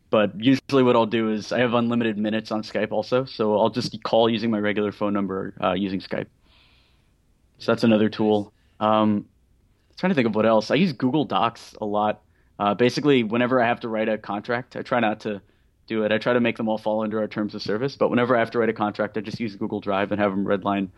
but 0.09 0.31
usually, 0.39 0.83
what 0.83 0.95
I'll 0.95 1.05
do 1.05 1.31
is 1.31 1.51
I 1.51 1.59
have 1.59 1.73
unlimited 1.73 2.17
minutes 2.17 2.51
on 2.51 2.63
Skype 2.63 2.91
also, 2.91 3.25
so 3.25 3.57
I'll 3.57 3.69
just 3.69 4.01
call 4.03 4.29
using 4.29 4.49
my 4.49 4.59
regular 4.59 4.91
phone 4.91 5.13
number 5.13 5.53
uh, 5.63 5.73
using 5.73 5.99
Skype. 5.99 6.27
So 7.59 7.71
that's 7.71 7.83
another 7.83 8.09
tool. 8.09 8.53
Um, 8.79 9.25
trying 9.97 10.09
to 10.09 10.15
think 10.15 10.27
of 10.27 10.35
what 10.35 10.45
else. 10.45 10.71
I 10.71 10.75
use 10.75 10.93
Google 10.93 11.25
Docs 11.25 11.75
a 11.79 11.85
lot. 11.85 12.21
Uh, 12.59 12.73
basically, 12.73 13.23
whenever 13.23 13.61
I 13.61 13.67
have 13.67 13.79
to 13.79 13.89
write 13.89 14.09
a 14.09 14.17
contract, 14.17 14.75
I 14.75 14.81
try 14.81 14.99
not 14.99 15.21
to 15.21 15.41
do 15.87 16.03
it. 16.03 16.11
I 16.11 16.17
try 16.19 16.33
to 16.33 16.39
make 16.39 16.57
them 16.57 16.69
all 16.69 16.77
fall 16.77 17.01
under 17.01 17.19
our 17.19 17.27
terms 17.27 17.55
of 17.55 17.61
service. 17.61 17.95
But 17.95 18.09
whenever 18.09 18.35
I 18.35 18.39
have 18.39 18.51
to 18.51 18.59
write 18.59 18.69
a 18.69 18.73
contract, 18.73 19.17
I 19.17 19.21
just 19.21 19.39
use 19.39 19.55
Google 19.55 19.79
Drive 19.79 20.11
and 20.11 20.21
have 20.21 20.31
them 20.31 20.45
redline 20.45 20.89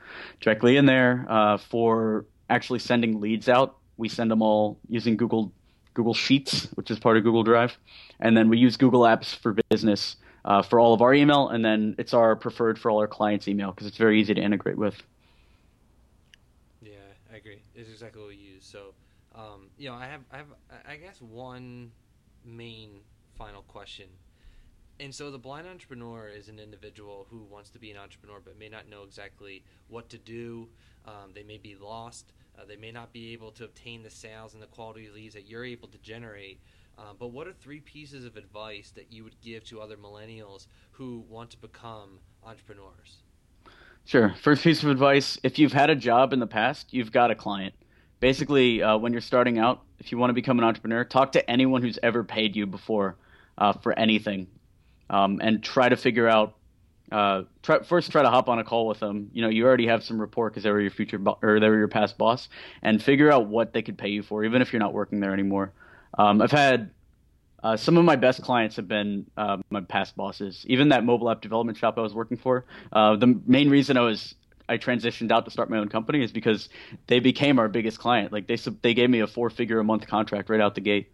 directly 0.42 0.76
in 0.76 0.86
there. 0.86 1.26
Uh, 1.30 1.58
for 1.58 2.26
actually 2.50 2.80
sending 2.80 3.22
leads 3.22 3.48
out, 3.48 3.78
we 3.98 4.10
send 4.10 4.30
them 4.30 4.42
all 4.42 4.78
using 4.90 5.16
Google 5.16 5.54
Google 5.94 6.14
Sheets, 6.14 6.68
which 6.76 6.90
is 6.90 7.00
part 7.00 7.18
of 7.18 7.24
Google 7.24 7.44
Drive, 7.44 7.78
and 8.20 8.36
then 8.36 8.50
we 8.50 8.58
use 8.58 8.78
Google 8.78 9.02
Apps 9.02 9.36
for 9.36 9.56
Business 9.70 10.16
uh, 10.46 10.62
for 10.62 10.80
all 10.80 10.94
of 10.94 11.02
our 11.02 11.14
email, 11.14 11.50
and 11.50 11.64
then 11.64 11.96
it's 11.98 12.14
our 12.14 12.36
preferred 12.36 12.80
for 12.80 12.90
all 12.90 13.00
our 13.00 13.08
clients' 13.08 13.48
email 13.48 13.72
because 13.72 13.88
it's 13.88 13.98
very 13.98 14.20
easy 14.20 14.34
to 14.34 14.42
integrate 14.42 14.78
with. 14.78 14.96
Yeah, 16.82 16.94
I 17.32 17.38
agree. 17.38 17.62
It's 17.76 17.90
exactly 17.90 18.22
what 18.22 18.30
we 18.30 18.36
use. 18.36 18.66
So, 18.66 18.94
um, 19.36 19.70
you 19.78 19.90
know, 19.90 19.96
I 19.96 20.06
have, 20.06 20.22
I 20.32 20.38
have, 20.38 20.48
I 20.88 20.96
guess 20.96 21.22
one 21.22 21.92
main 22.44 23.02
final 23.38 23.62
question. 23.64 24.08
And 25.00 25.14
so, 25.16 25.32
the 25.32 25.40
blind 25.40 25.68
entrepreneur 25.68 26.28
is 26.28 26.48
an 26.48 26.60
individual 26.60 27.26
who 27.30 27.44
wants 27.44 27.72
to 27.72 27.80
be 27.80 27.90
an 27.90 27.98
entrepreneur 27.98 28.40
but 28.44 28.60
may 28.60 28.70
not 28.70 28.88
know 28.88 29.04
exactly 29.04 29.64
what 29.88 30.10
to 30.10 30.18
do. 30.18 30.70
Um, 31.06 31.32
they 31.34 31.44
may 31.44 31.58
be 31.58 31.76
lost. 31.76 32.34
Uh, 32.58 32.66
they 32.66 32.76
may 32.76 32.92
not 32.92 33.12
be 33.12 33.34
able 33.34 33.52
to 33.54 33.64
obtain 33.64 34.04
the 34.04 34.10
sales 34.10 34.54
and 34.54 34.62
the 34.62 34.68
quality 34.68 35.10
leads 35.10 35.34
that 35.34 35.48
you're 35.48 35.66
able 35.66 35.88
to 35.88 35.98
generate. 36.00 36.60
Uh, 36.98 37.14
but 37.18 37.30
what 37.30 37.48
are 37.48 37.54
three 37.54 37.80
pieces 37.80 38.26
of 38.26 38.36
advice 38.36 38.92
that 38.92 39.12
you 39.12 39.24
would 39.24 39.40
give 39.42 39.64
to 39.64 39.82
other 39.82 39.98
millennials 39.98 40.68
who 40.92 41.24
want 41.28 41.50
to 41.50 41.58
become 41.58 42.20
entrepreneurs? 42.44 43.24
Sure. 44.06 44.36
First 44.42 44.64
piece 44.64 44.84
of 44.84 44.90
advice 44.90 45.40
if 45.42 45.58
you've 45.58 45.74
had 45.74 45.90
a 45.90 45.96
job 45.96 46.34
in 46.34 46.40
the 46.40 46.48
past, 46.48 46.94
you've 46.94 47.12
got 47.12 47.32
a 47.32 47.36
client. 47.36 47.74
Basically, 48.22 48.84
uh, 48.84 48.98
when 48.98 49.12
you're 49.12 49.22
starting 49.22 49.58
out, 49.58 49.82
if 50.00 50.12
you 50.12 50.18
want 50.18 50.30
to 50.30 50.34
become 50.36 50.60
an 50.60 50.64
entrepreneur, 50.64 51.04
talk 51.04 51.34
to 51.34 51.50
anyone 51.50 51.82
who's 51.82 51.98
ever 52.02 52.24
paid 52.24 52.56
you 52.56 52.68
before 52.68 53.18
uh, 53.58 53.74
for 53.74 53.98
anything 53.98 54.48
um, 55.10 55.40
and 55.42 55.62
try 55.62 55.90
to 55.90 55.98
figure 55.98 56.30
out. 56.30 56.56
Uh, 57.12 57.44
try, 57.62 57.82
first, 57.82 58.10
try 58.10 58.22
to 58.22 58.30
hop 58.30 58.48
on 58.48 58.58
a 58.60 58.64
call 58.64 58.88
with 58.88 59.00
them. 59.00 59.30
You 59.34 59.42
know, 59.42 59.50
you 59.50 59.66
already 59.66 59.88
have 59.88 60.04
some 60.04 60.22
rapport 60.22 60.50
because 60.50 60.64
they 60.64 60.72
were 60.72 60.80
your 60.80 60.92
future 60.92 61.18
bo- 61.18 61.40
or 61.42 61.60
they 61.60 61.68
were 61.68 61.78
your 61.78 61.90
past 61.90 62.18
boss, 62.18 62.48
and 62.82 63.04
figure 63.04 63.30
out 63.30 63.48
what 63.48 63.74
they 63.74 63.82
could 63.82 63.98
pay 63.98 64.10
you 64.10 64.24
for, 64.24 64.46
even 64.46 64.62
if 64.62 64.72
you're 64.72 64.80
not 64.80 64.94
working 64.94 65.20
there 65.20 65.34
anymore. 65.34 65.74
Um, 66.18 66.42
I've 66.42 66.52
had 66.52 66.92
uh, 67.64 67.76
some 67.76 67.98
of 67.98 68.06
my 68.06 68.16
best 68.16 68.42
clients 68.44 68.78
have 68.78 68.88
been 68.88 69.26
uh, 69.36 69.58
my 69.70 69.82
past 69.82 70.16
bosses. 70.16 70.64
Even 70.68 70.90
that 70.90 71.04
mobile 71.04 71.30
app 71.30 71.42
development 71.42 71.78
shop 71.78 71.98
I 71.98 72.02
was 72.02 72.14
working 72.14 72.38
for. 72.38 72.66
Uh, 72.94 73.18
the 73.18 73.42
main 73.46 73.70
reason 73.70 73.98
I 73.98 74.02
was 74.02 74.36
I 74.72 74.78
transitioned 74.78 75.32
out 75.32 75.44
to 75.46 75.52
start 75.52 75.70
my 75.70 75.78
own 75.78 75.90
company 75.90 76.24
is 76.24 76.32
because 76.32 76.70
they 77.08 77.20
became 77.20 77.60
our 77.60 77.68
biggest 77.68 78.00
client. 78.00 78.32
Like 78.32 78.48
they 78.48 78.56
they 78.82 78.94
gave 78.94 79.10
me 79.10 79.20
a 79.20 79.28
four 79.28 79.50
figure 79.50 79.80
a 79.80 79.84
month 79.84 80.08
contract 80.08 80.50
right 80.50 80.62
out 80.62 80.76
the 80.76 80.82
gate. 80.82 81.12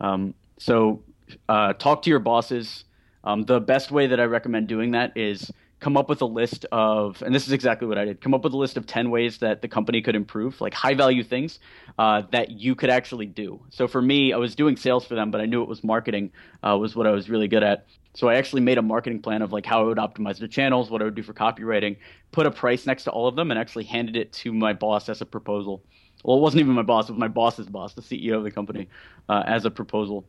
Um, 0.00 0.34
so 0.58 1.02
uh, 1.48 1.72
talk 1.74 2.02
to 2.02 2.10
your 2.10 2.18
bosses. 2.18 2.84
Um, 3.22 3.44
the 3.44 3.60
best 3.60 3.90
way 3.90 4.08
that 4.08 4.20
I 4.20 4.24
recommend 4.24 4.66
doing 4.66 4.90
that 4.92 5.16
is 5.16 5.50
come 5.78 5.96
up 5.96 6.08
with 6.08 6.22
a 6.22 6.26
list 6.26 6.64
of, 6.72 7.22
and 7.22 7.34
this 7.34 7.46
is 7.46 7.52
exactly 7.52 7.86
what 7.86 7.98
I 7.98 8.06
did, 8.06 8.20
come 8.20 8.32
up 8.32 8.42
with 8.44 8.54
a 8.54 8.56
list 8.56 8.76
of 8.76 8.86
10 8.86 9.10
ways 9.10 9.38
that 9.38 9.60
the 9.60 9.68
company 9.68 10.00
could 10.00 10.16
improve, 10.16 10.60
like 10.60 10.72
high 10.72 10.94
value 10.94 11.22
things 11.22 11.58
uh, 11.98 12.22
that 12.30 12.50
you 12.50 12.74
could 12.74 12.88
actually 12.88 13.26
do. 13.26 13.60
So 13.70 13.86
for 13.86 14.00
me, 14.00 14.32
I 14.32 14.38
was 14.38 14.54
doing 14.54 14.76
sales 14.76 15.04
for 15.04 15.14
them, 15.14 15.30
but 15.30 15.40
I 15.40 15.46
knew 15.46 15.62
it 15.62 15.68
was 15.68 15.84
marketing 15.84 16.32
uh, 16.62 16.76
was 16.78 16.96
what 16.96 17.06
I 17.06 17.10
was 17.10 17.28
really 17.28 17.48
good 17.48 17.62
at. 17.62 17.86
So 18.14 18.28
I 18.28 18.36
actually 18.36 18.62
made 18.62 18.78
a 18.78 18.82
marketing 18.82 19.20
plan 19.20 19.42
of 19.42 19.52
like 19.52 19.66
how 19.66 19.82
I 19.82 19.84
would 19.84 19.98
optimize 19.98 20.38
the 20.38 20.48
channels, 20.48 20.90
what 20.90 21.02
I 21.02 21.04
would 21.04 21.14
do 21.14 21.22
for 21.22 21.34
copywriting, 21.34 21.98
put 22.32 22.46
a 22.46 22.50
price 22.50 22.86
next 22.86 23.04
to 23.04 23.10
all 23.10 23.28
of 23.28 23.36
them, 23.36 23.50
and 23.50 23.60
actually 23.60 23.84
handed 23.84 24.16
it 24.16 24.32
to 24.34 24.54
my 24.54 24.72
boss 24.72 25.10
as 25.10 25.20
a 25.20 25.26
proposal. 25.26 25.82
Well, 26.24 26.38
it 26.38 26.40
wasn't 26.40 26.60
even 26.60 26.72
my 26.72 26.82
boss; 26.82 27.10
it 27.10 27.12
was 27.12 27.20
my 27.20 27.28
boss's 27.28 27.66
boss, 27.66 27.92
the 27.92 28.00
CEO 28.00 28.38
of 28.38 28.44
the 28.44 28.50
company, 28.50 28.88
uh, 29.28 29.42
as 29.46 29.66
a 29.66 29.70
proposal. 29.70 30.26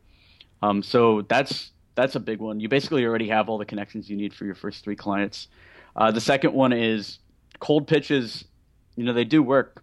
Um, 0.60 0.82
so 0.82 1.22
that's 1.22 1.70
that's 1.98 2.14
a 2.14 2.20
big 2.20 2.38
one. 2.38 2.60
You 2.60 2.68
basically 2.68 3.04
already 3.04 3.28
have 3.28 3.48
all 3.48 3.58
the 3.58 3.64
connections 3.64 4.08
you 4.08 4.16
need 4.16 4.32
for 4.32 4.44
your 4.44 4.54
first 4.54 4.84
three 4.84 4.94
clients. 4.94 5.48
Uh, 5.96 6.12
the 6.12 6.20
second 6.20 6.54
one 6.54 6.72
is 6.72 7.18
cold 7.58 7.88
pitches. 7.88 8.44
You 8.94 9.02
know, 9.02 9.12
they 9.12 9.24
do 9.24 9.42
work. 9.42 9.82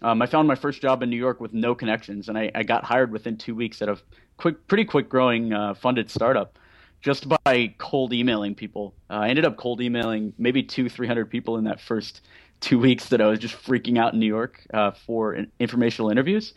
Um, 0.00 0.22
I 0.22 0.26
found 0.26 0.46
my 0.46 0.54
first 0.54 0.80
job 0.80 1.02
in 1.02 1.10
New 1.10 1.16
York 1.16 1.40
with 1.40 1.52
no 1.52 1.74
connections, 1.74 2.28
and 2.28 2.38
I, 2.38 2.52
I 2.54 2.62
got 2.62 2.84
hired 2.84 3.10
within 3.10 3.36
two 3.36 3.56
weeks 3.56 3.82
at 3.82 3.88
a 3.88 3.98
quick, 4.36 4.68
pretty 4.68 4.84
quick 4.84 5.08
growing 5.08 5.52
uh, 5.52 5.74
funded 5.74 6.08
startup 6.08 6.56
just 7.00 7.26
by 7.44 7.74
cold 7.78 8.12
emailing 8.12 8.54
people. 8.54 8.94
Uh, 9.10 9.14
I 9.14 9.28
ended 9.28 9.44
up 9.44 9.56
cold 9.56 9.80
emailing 9.80 10.34
maybe 10.38 10.62
two, 10.62 10.88
three 10.88 11.08
hundred 11.08 11.30
people 11.30 11.56
in 11.56 11.64
that 11.64 11.80
first 11.80 12.20
two 12.60 12.78
weeks 12.78 13.08
that 13.08 13.20
I 13.20 13.26
was 13.26 13.40
just 13.40 13.56
freaking 13.56 13.98
out 13.98 14.12
in 14.12 14.20
New 14.20 14.26
York 14.26 14.64
uh, 14.72 14.92
for 14.92 15.36
informational 15.58 16.10
interviews, 16.10 16.54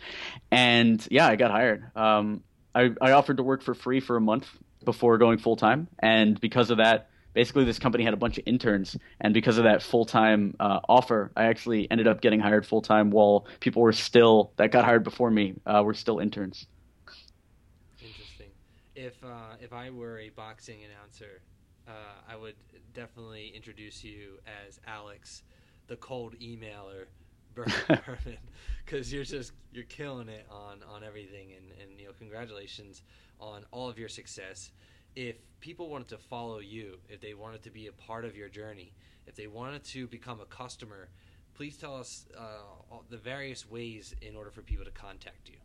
and 0.51 1.05
yeah, 1.09 1.27
I 1.27 1.35
got 1.35 1.49
hired. 1.49 1.83
Um, 1.97 2.43
I, 2.75 2.91
I 3.01 3.13
offered 3.13 3.37
to 3.37 3.43
work 3.43 3.63
for 3.63 3.73
free 3.73 4.01
for 4.01 4.15
a 4.15 4.21
month 4.21 4.47
before 4.83 5.17
going 5.17 5.37
full 5.37 5.55
time, 5.55 5.87
and 5.99 6.39
because 6.39 6.69
of 6.69 6.77
that, 6.77 7.09
basically 7.33 7.63
this 7.63 7.79
company 7.79 8.03
had 8.03 8.13
a 8.13 8.17
bunch 8.17 8.37
of 8.37 8.43
interns, 8.45 8.97
and 9.21 9.33
because 9.33 9.57
of 9.57 9.63
that 9.63 9.81
full 9.81 10.05
time 10.05 10.55
uh, 10.59 10.79
offer, 10.87 11.31
I 11.35 11.45
actually 11.45 11.89
ended 11.91 12.07
up 12.07 12.21
getting 12.21 12.39
hired 12.39 12.65
full 12.65 12.81
time 12.81 13.11
while 13.11 13.45
people 13.59 13.81
were 13.81 13.93
still 13.93 14.51
that 14.57 14.71
got 14.71 14.85
hired 14.85 15.03
before 15.03 15.31
me 15.31 15.55
uh, 15.65 15.81
were 15.85 15.93
still 15.93 16.19
interns. 16.19 16.67
Interesting. 18.01 18.47
If 18.95 19.23
uh, 19.23 19.55
if 19.61 19.73
I 19.73 19.89
were 19.89 20.19
a 20.19 20.29
boxing 20.29 20.79
announcer, 20.83 21.41
uh, 21.87 21.91
I 22.27 22.35
would 22.35 22.55
definitely 22.93 23.51
introduce 23.55 24.03
you 24.03 24.39
as 24.67 24.79
Alex, 24.87 25.43
the 25.87 25.95
cold 25.97 26.35
emailer. 26.39 27.05
Berman, 27.87 28.37
because 28.85 29.11
you're 29.11 29.25
just 29.25 29.51
you're 29.73 29.83
killing 29.85 30.29
it 30.29 30.45
on 30.49 30.77
on 30.87 31.03
everything, 31.03 31.51
and 31.57 31.71
and 31.81 31.99
you 31.99 32.05
know 32.05 32.13
congratulations 32.17 33.01
on 33.39 33.65
all 33.71 33.89
of 33.89 33.97
your 33.97 34.09
success. 34.09 34.71
If 35.15 35.35
people 35.59 35.89
wanted 35.89 36.09
to 36.09 36.17
follow 36.17 36.59
you, 36.59 36.99
if 37.09 37.21
they 37.21 37.33
wanted 37.33 37.63
to 37.63 37.71
be 37.71 37.87
a 37.87 37.91
part 37.91 38.25
of 38.25 38.35
your 38.35 38.49
journey, 38.49 38.93
if 39.27 39.35
they 39.35 39.47
wanted 39.47 39.83
to 39.85 40.07
become 40.07 40.39
a 40.41 40.45
customer, 40.45 41.09
please 41.53 41.77
tell 41.77 41.95
us 41.95 42.25
uh, 42.37 42.95
the 43.09 43.17
various 43.17 43.69
ways 43.69 44.15
in 44.21 44.35
order 44.35 44.51
for 44.51 44.61
people 44.61 44.85
to 44.85 44.91
contact 44.91 45.49
you. 45.49 45.55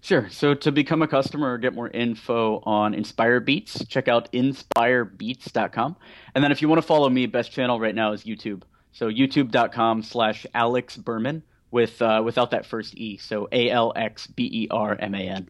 Sure. 0.00 0.28
So 0.30 0.54
to 0.54 0.70
become 0.70 1.02
a 1.02 1.08
customer 1.08 1.52
or 1.52 1.58
get 1.58 1.74
more 1.74 1.88
info 1.88 2.62
on 2.64 2.94
Inspire 2.94 3.40
Beats, 3.40 3.84
check 3.86 4.08
out 4.08 4.30
inspirebeats.com. 4.32 5.96
And 6.34 6.44
then 6.44 6.52
if 6.52 6.62
you 6.62 6.68
want 6.68 6.80
to 6.80 6.86
follow 6.86 7.08
me, 7.08 7.26
best 7.26 7.50
channel 7.50 7.80
right 7.80 7.94
now 7.94 8.12
is 8.12 8.24
YouTube. 8.24 8.62
So 8.92 9.08
youtube.com 9.08 10.02
slash 10.02 10.46
Alex 10.54 10.96
Berman 10.96 11.42
with 11.70 12.00
uh, 12.00 12.22
without 12.24 12.52
that 12.52 12.66
first 12.66 12.96
E. 12.96 13.18
So 13.18 13.48
A 13.52 13.70
L 13.70 13.92
X 13.96 14.26
B 14.26 14.48
E 14.52 14.68
R 14.70 14.96
M 14.98 15.14
A 15.14 15.18
N. 15.18 15.48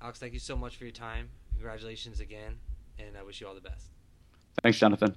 Alex, 0.00 0.18
thank 0.18 0.32
you 0.32 0.38
so 0.38 0.56
much 0.56 0.76
for 0.76 0.84
your 0.84 0.92
time. 0.92 1.28
Congratulations 1.52 2.20
again, 2.20 2.58
and 2.98 3.16
I 3.16 3.22
wish 3.22 3.40
you 3.40 3.48
all 3.48 3.54
the 3.54 3.60
best. 3.60 3.88
Thanks, 4.62 4.78
Jonathan. 4.78 5.16